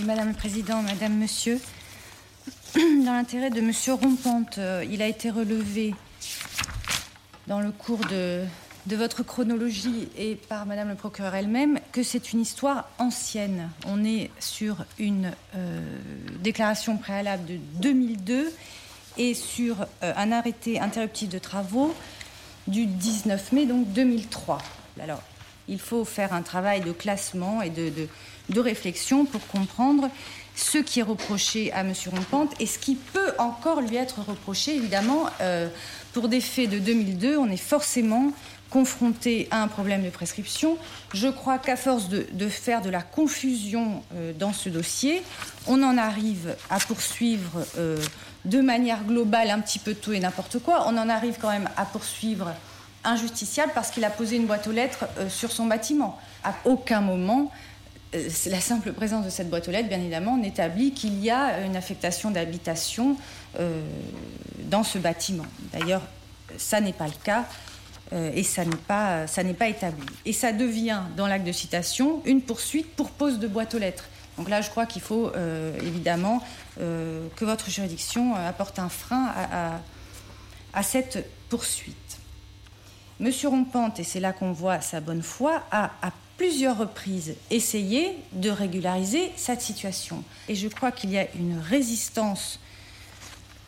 Madame 0.00 0.28
le 0.28 0.34
Président, 0.34 0.82
Madame, 0.82 1.16
Monsieur, 1.16 1.60
dans 2.74 3.12
l'intérêt 3.12 3.50
de 3.50 3.60
Monsieur 3.60 3.94
Rompante, 3.94 4.58
euh, 4.58 4.84
il 4.90 5.00
a 5.02 5.06
été 5.06 5.30
relevé 5.30 5.94
dans 7.46 7.60
le 7.60 7.70
cours 7.70 8.04
de 8.10 8.44
de 8.86 8.96
votre 8.96 9.22
chronologie 9.22 10.08
et 10.18 10.34
par 10.34 10.66
Madame 10.66 10.90
le 10.90 10.94
procureur 10.94 11.34
elle-même 11.34 11.80
que 11.92 12.02
c'est 12.02 12.32
une 12.32 12.40
histoire 12.40 12.88
ancienne. 12.98 13.70
On 13.86 14.04
est 14.04 14.30
sur 14.38 14.84
une 14.98 15.32
euh, 15.54 15.80
déclaration 16.40 16.98
préalable 16.98 17.46
de 17.46 17.56
2002 17.80 18.52
et 19.16 19.34
sur 19.34 19.86
euh, 20.02 20.12
un 20.16 20.32
arrêté 20.32 20.80
interruptif 20.80 21.28
de 21.28 21.38
travaux 21.38 21.94
du 22.66 22.86
19 22.86 23.52
mai 23.52 23.66
donc 23.66 23.90
2003. 23.92 24.58
Alors, 25.00 25.22
il 25.68 25.80
faut 25.80 26.04
faire 26.04 26.32
un 26.32 26.42
travail 26.42 26.82
de 26.82 26.92
classement 26.92 27.62
et 27.62 27.70
de, 27.70 28.60
réflexion 28.60 29.24
pour 29.24 29.46
comprendre 29.46 30.10
ce 30.54 30.78
qui 30.78 31.00
est 31.00 31.04
reproché 31.04 31.72
à 31.72 31.80
M. 31.80 31.92
Rompante 32.10 32.52
et 32.60 32.66
ce 32.66 32.78
qui 32.78 32.94
peut 32.94 33.32
encore 33.38 33.80
lui 33.80 33.96
être 33.96 34.20
reproché. 34.20 34.76
Évidemment, 34.76 35.24
euh, 35.40 35.68
pour 36.12 36.28
des 36.28 36.40
faits 36.40 36.70
de 36.70 36.78
2002, 36.78 37.36
on 37.38 37.50
est 37.50 37.56
forcément 37.56 38.32
confronté 38.74 39.46
à 39.52 39.62
un 39.62 39.68
problème 39.68 40.02
de 40.02 40.10
prescription. 40.10 40.76
Je 41.12 41.28
crois 41.28 41.58
qu'à 41.58 41.76
force 41.76 42.08
de, 42.08 42.48
faire 42.48 42.82
de 42.82 42.90
la 42.90 43.02
confusion 43.02 44.02
euh, 44.16 44.32
dans 44.36 44.52
ce 44.52 44.68
dossier, 44.68 45.22
on 45.68 45.80
en 45.84 45.96
arrive 45.96 46.56
à 46.70 46.80
poursuivre 46.80 47.64
euh, 47.78 48.02
de 48.44 48.60
manière 48.60 49.04
globale 49.04 49.50
un 49.50 49.60
petit 49.60 49.78
peu 49.78 49.94
tout 49.94 50.12
et 50.12 50.18
n'importe 50.18 50.58
quoi. 50.58 50.88
On 50.88 50.98
en 50.98 51.08
arrive 51.08 51.36
quand 51.40 51.50
même 51.50 51.70
à 51.76 51.84
poursuivre 51.84 52.52
un 53.04 53.14
justiciable 53.14 53.70
parce 53.76 53.92
qu'il 53.92 54.04
a 54.04 54.10
posé 54.10 54.34
une 54.34 54.46
boîte 54.46 54.66
aux 54.66 54.72
lettres 54.72 55.04
euh, 55.18 55.28
sur 55.28 55.52
son 55.52 55.66
bâtiment. 55.66 56.18
À 56.42 56.54
aucun 56.64 57.00
moment, 57.00 57.52
la 58.12 58.60
simple 58.60 58.92
présence 58.92 59.24
de 59.24 59.30
cette 59.30 59.50
boîte 59.50 59.68
aux 59.68 59.70
lettres, 59.70 59.88
bien 59.88 60.00
évidemment, 60.00 60.36
n'établit 60.36 60.94
qu'il 60.94 61.22
y 61.22 61.30
a 61.30 61.60
une 61.64 61.76
affectation 61.76 62.32
d'habitation 62.32 63.16
dans 64.70 64.84
ce 64.84 64.98
bâtiment. 64.98 65.46
D'ailleurs, 65.72 66.02
ça 66.56 66.80
n'est 66.80 66.92
pas 66.92 67.06
le 67.06 67.24
cas. 67.24 67.44
Euh, 68.12 68.30
et 68.34 68.42
ça 68.42 68.64
n'est 68.64 68.76
pas, 69.54 69.68
établi. 69.68 70.06
Et 70.24 70.32
ça 70.32 70.52
devient, 70.52 71.00
dans 71.16 71.26
l'acte 71.26 71.46
de 71.46 71.52
citation, 71.52 72.22
une 72.24 72.42
poursuite 72.42 72.94
pour 72.94 73.10
pose 73.10 73.38
de 73.38 73.48
boîte 73.48 73.74
aux 73.74 73.78
lettres. 73.78 74.04
Donc 74.36 74.48
là, 74.48 74.60
je 74.60 74.70
crois 74.70 74.86
qu'il 74.86 75.02
faut 75.02 75.30
euh, 75.34 75.78
évidemment 75.80 76.42
euh, 76.80 77.28
que 77.36 77.44
votre 77.44 77.70
juridiction 77.70 78.34
apporte 78.34 78.78
un 78.78 78.88
frein 78.88 79.32
à 80.72 80.82
cette 80.82 81.24
poursuite. 81.48 82.18
Monsieur 83.20 83.48
Rompante, 83.48 84.00
et 84.00 84.04
c'est 84.04 84.18
là 84.18 84.32
qu'on 84.32 84.52
voit 84.52 84.80
sa 84.80 85.00
bonne 85.00 85.22
foi, 85.22 85.62
a 85.70 85.92
à 86.02 86.10
plusieurs 86.36 86.76
reprises 86.76 87.36
essayé 87.50 88.18
de 88.32 88.50
régulariser 88.50 89.30
cette 89.36 89.60
situation. 89.60 90.24
Et 90.48 90.56
je 90.56 90.66
crois 90.66 90.90
qu'il 90.90 91.10
y 91.10 91.18
a 91.18 91.32
une 91.36 91.60
résistance 91.60 92.58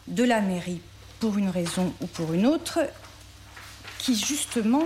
de 0.08 0.24
la 0.24 0.40
mairie 0.40 0.80
pour 1.20 1.38
une 1.38 1.48
raison 1.48 1.92
ou 2.00 2.06
pour 2.08 2.32
une 2.32 2.44
autre 2.44 2.80
qui 3.98 4.14
justement 4.14 4.84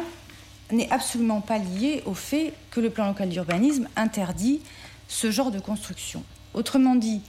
n'est 0.72 0.90
absolument 0.90 1.40
pas 1.40 1.58
liée 1.58 2.02
au 2.06 2.14
fait 2.14 2.52
que 2.70 2.80
le 2.80 2.90
plan 2.90 3.08
local 3.08 3.28
d'urbanisme 3.28 3.88
interdit 3.96 4.60
ce 5.08 5.30
genre 5.30 5.50
de 5.50 5.58
construction. 5.58 6.22
Autrement 6.54 6.94
dit, 6.94 7.20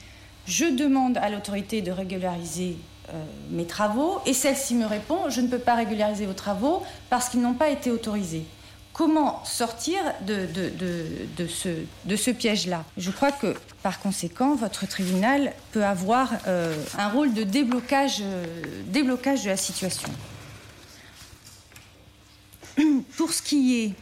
je 0.45 0.65
demande 0.65 1.17
à 1.17 1.29
l'autorité 1.29 1.81
de 1.81 1.91
régulariser 1.91 2.77
euh, 3.09 3.23
mes 3.49 3.65
travaux 3.65 4.19
et 4.25 4.33
celle-ci 4.33 4.75
me 4.75 4.85
répond 4.85 5.29
je 5.29 5.41
ne 5.41 5.47
peux 5.47 5.59
pas 5.59 5.75
régulariser 5.75 6.25
vos 6.25 6.33
travaux 6.33 6.83
parce 7.09 7.29
qu'ils 7.29 7.41
n'ont 7.41 7.53
pas 7.53 7.69
été 7.69 7.91
autorisés. 7.91 8.45
Comment 8.93 9.43
sortir 9.45 9.99
de, 10.21 10.47
ce, 11.47 12.31
piège-là? 12.31 12.83
Je 12.97 13.09
crois 13.09 13.31
que, 13.31 13.55
par 13.83 13.99
conséquent, 13.99 14.53
votre 14.55 14.85
tribunal 14.85 15.53
peut 15.71 15.85
avoir 15.85 16.29
euh, 16.47 16.75
un 16.97 17.07
rôle 17.07 17.33
de 17.33 17.43
déblocage, 17.43 18.17
euh, 18.21 18.45
déblocage 18.87 19.45
de 19.45 19.49
la 19.49 19.57
situation. 19.57 20.09
Pour 23.17 23.33
ce 23.33 23.41
qui 23.41 23.83
est 23.83 23.93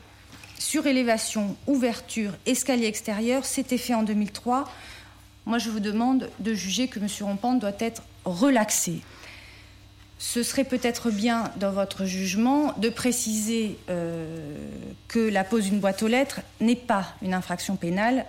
surélévation, 0.57 1.55
ouverture, 1.67 2.33
escalier 2.45 2.85
extérieur, 2.85 3.45
c'était 3.45 3.77
fait 3.77 3.93
en 3.93 4.03
2003. 4.03 4.69
Moi, 5.45 5.57
je 5.57 5.69
vous 5.69 5.79
demande 5.79 6.29
de 6.39 6.53
juger 6.53 6.87
que 6.87 6.99
M. 6.99 7.07
Rompante 7.21 7.59
doit 7.59 7.71
être 7.79 8.03
relaxé. 8.25 9.01
Ce 10.19 10.43
serait 10.43 10.65
peut-être 10.65 11.11
bien, 11.11 11.51
dans 11.55 11.71
votre 11.71 12.05
jugement, 12.05 12.73
de 12.77 12.89
préciser 12.89 13.77
euh, 13.89 14.53
que 15.07 15.19
la 15.19 15.45
pose 15.45 15.63
d'une 15.63 15.79
boîte 15.79 16.03
aux 16.03 16.07
lettres 16.07 16.41
n'est 16.59 16.75
pas 16.75 17.07
une 17.21 17.33
infraction 17.33 17.77
pénale 17.77 18.25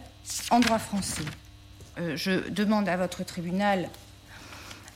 en 0.51 0.61
droit 0.61 0.79
français. 0.79 1.25
Euh, 1.99 2.17
je 2.17 2.49
demande 2.49 2.89
à 2.89 2.97
votre 2.97 3.25
tribunal 3.25 3.89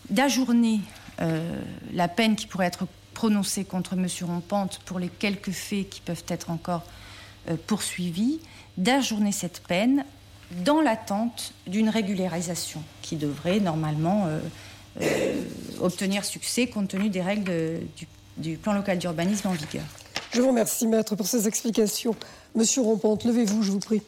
d'ajourner 0.08 0.80
euh, 1.20 1.60
la 1.92 2.06
peine 2.06 2.36
qui 2.36 2.46
pourrait 2.46 2.66
être 2.66 2.86
prononcée 3.14 3.64
contre 3.64 3.94
M. 3.94 4.06
Rompante 4.22 4.80
pour 4.84 4.98
les 4.98 5.08
quelques 5.08 5.52
faits 5.52 5.88
qui 5.88 6.00
peuvent 6.00 6.24
être 6.28 6.50
encore 6.50 6.82
poursuivis, 7.66 8.40
d'ajourner 8.76 9.32
cette 9.32 9.60
peine 9.60 10.04
dans 10.64 10.80
l'attente 10.80 11.52
d'une 11.66 11.88
régularisation 11.88 12.82
qui 13.02 13.16
devrait 13.16 13.60
normalement 13.60 14.26
euh, 14.26 14.38
euh, 15.00 15.42
obtenir 15.80 16.24
succès 16.24 16.66
compte 16.66 16.88
tenu 16.88 17.08
des 17.08 17.22
règles 17.22 17.80
du, 18.36 18.56
plan 18.56 18.72
local 18.72 18.98
d'urbanisme 18.98 19.48
en 19.48 19.52
vigueur. 19.52 19.84
Je 20.32 20.40
vous 20.40 20.48
remercie, 20.48 20.86
maître, 20.86 21.16
pour 21.16 21.26
ces 21.26 21.46
explications. 21.48 22.14
Monsieur 22.54 22.82
Rompante, 22.82 23.24
levez-vous, 23.24 23.62
je 23.62 23.70
vous 23.70 23.78
prie. 23.78 24.02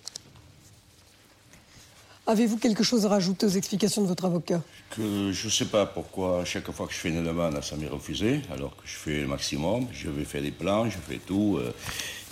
Avez-vous 2.28 2.56
quelque 2.56 2.82
chose 2.82 3.06
à 3.06 3.10
rajouter 3.10 3.46
aux 3.46 3.50
explications 3.50 4.02
de 4.02 4.08
votre 4.08 4.24
avocat? 4.24 4.60
Que 4.90 5.30
Je 5.30 5.46
ne 5.46 5.50
sais 5.50 5.66
pas 5.66 5.86
pourquoi, 5.86 6.44
chaque 6.44 6.68
fois 6.72 6.88
que 6.88 6.92
je 6.92 6.98
fais 6.98 7.10
une 7.10 7.22
demande, 7.22 7.62
ça 7.62 7.76
m'est 7.76 7.86
refusé, 7.86 8.40
alors 8.52 8.74
que 8.74 8.82
je 8.84 8.96
fais 8.96 9.20
le 9.20 9.28
maximum. 9.28 9.86
Je 9.92 10.10
vais 10.10 10.24
faire 10.24 10.42
des 10.42 10.50
plans, 10.50 10.90
je 10.90 10.96
fais 11.08 11.18
tout. 11.18 11.56
Euh, 11.60 11.72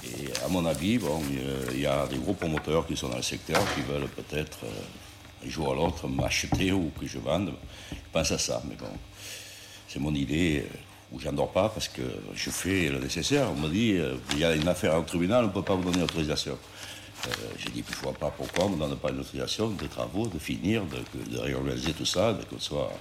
et 0.05 0.45
à 0.45 0.49
mon 0.49 0.67
avis, 0.67 0.99
bon, 0.99 1.23
il 1.71 1.81
y 1.81 1.87
a 1.87 2.09
des 2.09 2.17
gros 2.17 2.33
promoteurs 2.33 2.89
qui 2.89 2.97
sont 2.97 3.09
dans 3.09 3.19
le 3.19 3.23
secteur 3.23 3.63
qui 3.77 3.83
veulent 3.83 4.09
peut-être 4.09 4.59
euh, 4.65 5.47
un 5.47 5.49
jour 5.49 5.71
à 5.71 5.77
l'autre 5.77 6.09
m'acheter 6.09 6.73
ou 6.73 6.91
que 7.01 7.07
je 7.07 7.19
vende. 7.19 7.53
Je 7.93 7.97
pense 8.13 8.33
à 8.33 8.39
ça, 8.39 8.61
mais 8.69 8.75
bon, 8.75 8.91
c'est 9.87 10.01
mon 10.01 10.13
idée 10.13 10.65
euh, 10.67 10.77
où 11.13 11.21
j'endors 11.21 11.53
pas 11.53 11.69
parce 11.69 11.87
que 11.87 12.03
je 12.35 12.51
fais 12.51 12.89
le 12.89 12.99
nécessaire. 12.99 13.47
On 13.49 13.61
me 13.61 13.69
dit, 13.69 13.97
il 14.33 14.39
y 14.41 14.45
a 14.45 14.57
une 14.57 14.67
affaire 14.67 14.99
au 14.99 15.03
tribunal, 15.03 15.45
on 15.45 15.49
ne 15.49 15.53
peut 15.53 15.63
pas 15.63 15.77
vous 15.77 15.85
donner 15.85 16.01
l'autorisation. 16.01 16.59
Je 17.59 17.69
ne 17.69 18.13
pas 18.13 18.31
pourquoi 18.31 18.67
on 18.67 18.71
ne 18.71 18.77
me 18.77 18.81
donne 18.81 18.97
pas 18.97 19.11
une 19.11 19.21
autorisation 19.21 19.71
de 19.71 19.87
travaux, 19.87 20.27
de 20.27 20.39
finir, 20.39 20.85
de, 20.85 21.31
de 21.31 21.39
réorganiser 21.39 21.93
tout 21.93 22.05
ça, 22.05 22.33
de 22.33 22.45
qu'on 22.45 22.59
soit 22.59 22.93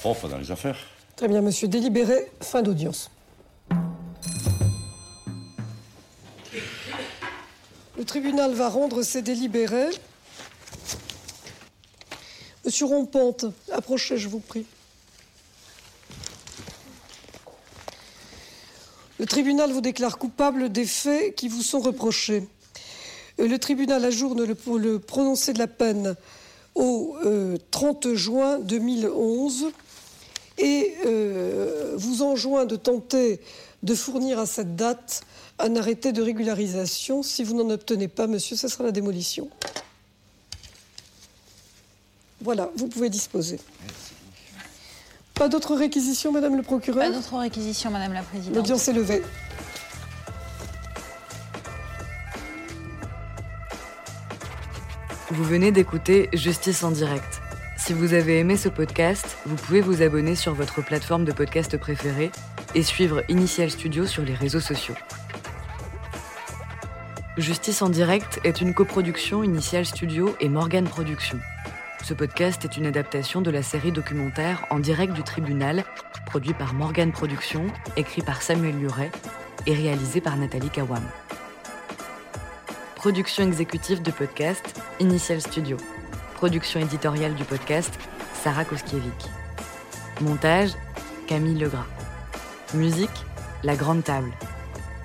propre 0.00 0.28
dans 0.28 0.38
les 0.38 0.50
affaires. 0.50 0.78
Très 1.16 1.28
bien, 1.28 1.40
monsieur. 1.40 1.66
Délibéré, 1.68 2.30
fin 2.42 2.62
d'audience. 2.62 3.10
Le 7.96 8.04
tribunal 8.04 8.52
va 8.52 8.68
rendre 8.68 9.02
ses 9.02 9.22
délibérés. 9.22 9.88
Monsieur 12.64 12.86
Rompante, 12.86 13.46
approchez, 13.72 14.18
je 14.18 14.28
vous 14.28 14.40
prie. 14.40 14.66
Le 19.18 19.24
tribunal 19.24 19.72
vous 19.72 19.80
déclare 19.80 20.18
coupable 20.18 20.70
des 20.70 20.84
faits 20.84 21.34
qui 21.34 21.48
vous 21.48 21.62
sont 21.62 21.80
reprochés. 21.80 22.46
Euh, 23.40 23.48
le 23.48 23.58
tribunal 23.58 24.04
ajourne 24.04 24.44
le, 24.44 24.56
le 24.78 24.98
prononcé 24.98 25.52
de 25.52 25.58
la 25.58 25.66
peine 25.66 26.16
au 26.74 27.16
30 27.70 28.06
euh, 28.06 28.14
juin 28.14 28.58
2011 28.58 29.66
et 30.58 30.94
euh, 31.04 31.94
vous 31.96 32.22
enjoint 32.22 32.64
de 32.64 32.76
tenter 32.76 33.40
de 33.82 33.94
fournir 33.94 34.38
à 34.38 34.46
cette 34.46 34.76
date 34.76 35.22
un 35.58 35.76
arrêté 35.76 36.12
de 36.12 36.22
régularisation. 36.22 37.22
Si 37.22 37.44
vous 37.44 37.54
n'en 37.54 37.70
obtenez 37.70 38.08
pas, 38.08 38.26
monsieur, 38.26 38.56
ce 38.56 38.68
sera 38.68 38.84
la 38.84 38.92
démolition. 38.92 39.48
Voilà, 42.40 42.70
vous 42.76 42.88
pouvez 42.88 43.08
disposer. 43.08 43.58
Pas 45.34 45.48
d'autres 45.48 45.74
réquisitions, 45.74 46.32
Madame 46.32 46.56
le 46.56 46.62
procureur? 46.62 47.04
Pas 47.04 47.10
d'autres 47.10 47.38
réquisitions, 47.38 47.90
Madame 47.90 48.12
la 48.12 48.22
Présidente. 48.22 48.56
L'audience 48.56 48.88
est 48.88 48.92
levée. 48.92 49.22
Vous 55.36 55.44
venez 55.44 55.70
d'écouter 55.70 56.30
Justice 56.32 56.82
en 56.82 56.90
direct. 56.90 57.42
Si 57.76 57.92
vous 57.92 58.14
avez 58.14 58.38
aimé 58.38 58.56
ce 58.56 58.70
podcast, 58.70 59.36
vous 59.44 59.56
pouvez 59.56 59.82
vous 59.82 60.00
abonner 60.00 60.34
sur 60.34 60.54
votre 60.54 60.82
plateforme 60.82 61.26
de 61.26 61.32
podcast 61.32 61.76
préférée 61.76 62.30
et 62.74 62.82
suivre 62.82 63.22
Initial 63.28 63.70
Studio 63.70 64.06
sur 64.06 64.22
les 64.22 64.32
réseaux 64.32 64.60
sociaux. 64.60 64.94
Justice 67.36 67.82
en 67.82 67.90
direct 67.90 68.40
est 68.44 68.62
une 68.62 68.72
coproduction 68.72 69.44
Initial 69.44 69.84
Studio 69.84 70.34
et 70.40 70.48
Morgan 70.48 70.88
Productions. 70.88 71.40
Ce 72.02 72.14
podcast 72.14 72.64
est 72.64 72.78
une 72.78 72.86
adaptation 72.86 73.42
de 73.42 73.50
la 73.50 73.62
série 73.62 73.92
documentaire 73.92 74.64
En 74.70 74.78
direct 74.78 75.12
du 75.12 75.22
tribunal, 75.22 75.84
produit 76.24 76.54
par 76.54 76.72
Morgan 76.72 77.12
Productions, 77.12 77.66
écrit 77.98 78.22
par 78.22 78.40
Samuel 78.40 78.78
Luret 78.78 79.12
et 79.66 79.74
réalisé 79.74 80.22
par 80.22 80.38
Nathalie 80.38 80.70
Kawam. 80.70 81.02
Production 83.06 83.44
exécutive 83.44 84.02
du 84.02 84.10
podcast 84.10 84.80
Initial 84.98 85.40
Studio. 85.40 85.76
Production 86.34 86.80
éditoriale 86.80 87.36
du 87.36 87.44
podcast 87.44 87.96
Sarah 88.34 88.64
Koskiewicz. 88.64 89.30
Montage 90.20 90.72
Camille 91.28 91.56
Legras. 91.56 91.86
Musique 92.74 93.24
La 93.62 93.76
Grande 93.76 94.02
Table. 94.02 94.32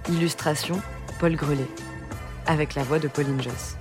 Illustration 0.10 0.82
Paul 1.20 1.36
Grelet 1.36 1.70
avec 2.48 2.74
la 2.74 2.82
voix 2.82 2.98
de 2.98 3.08
Pauline 3.08 3.40
Joss. 3.40 3.78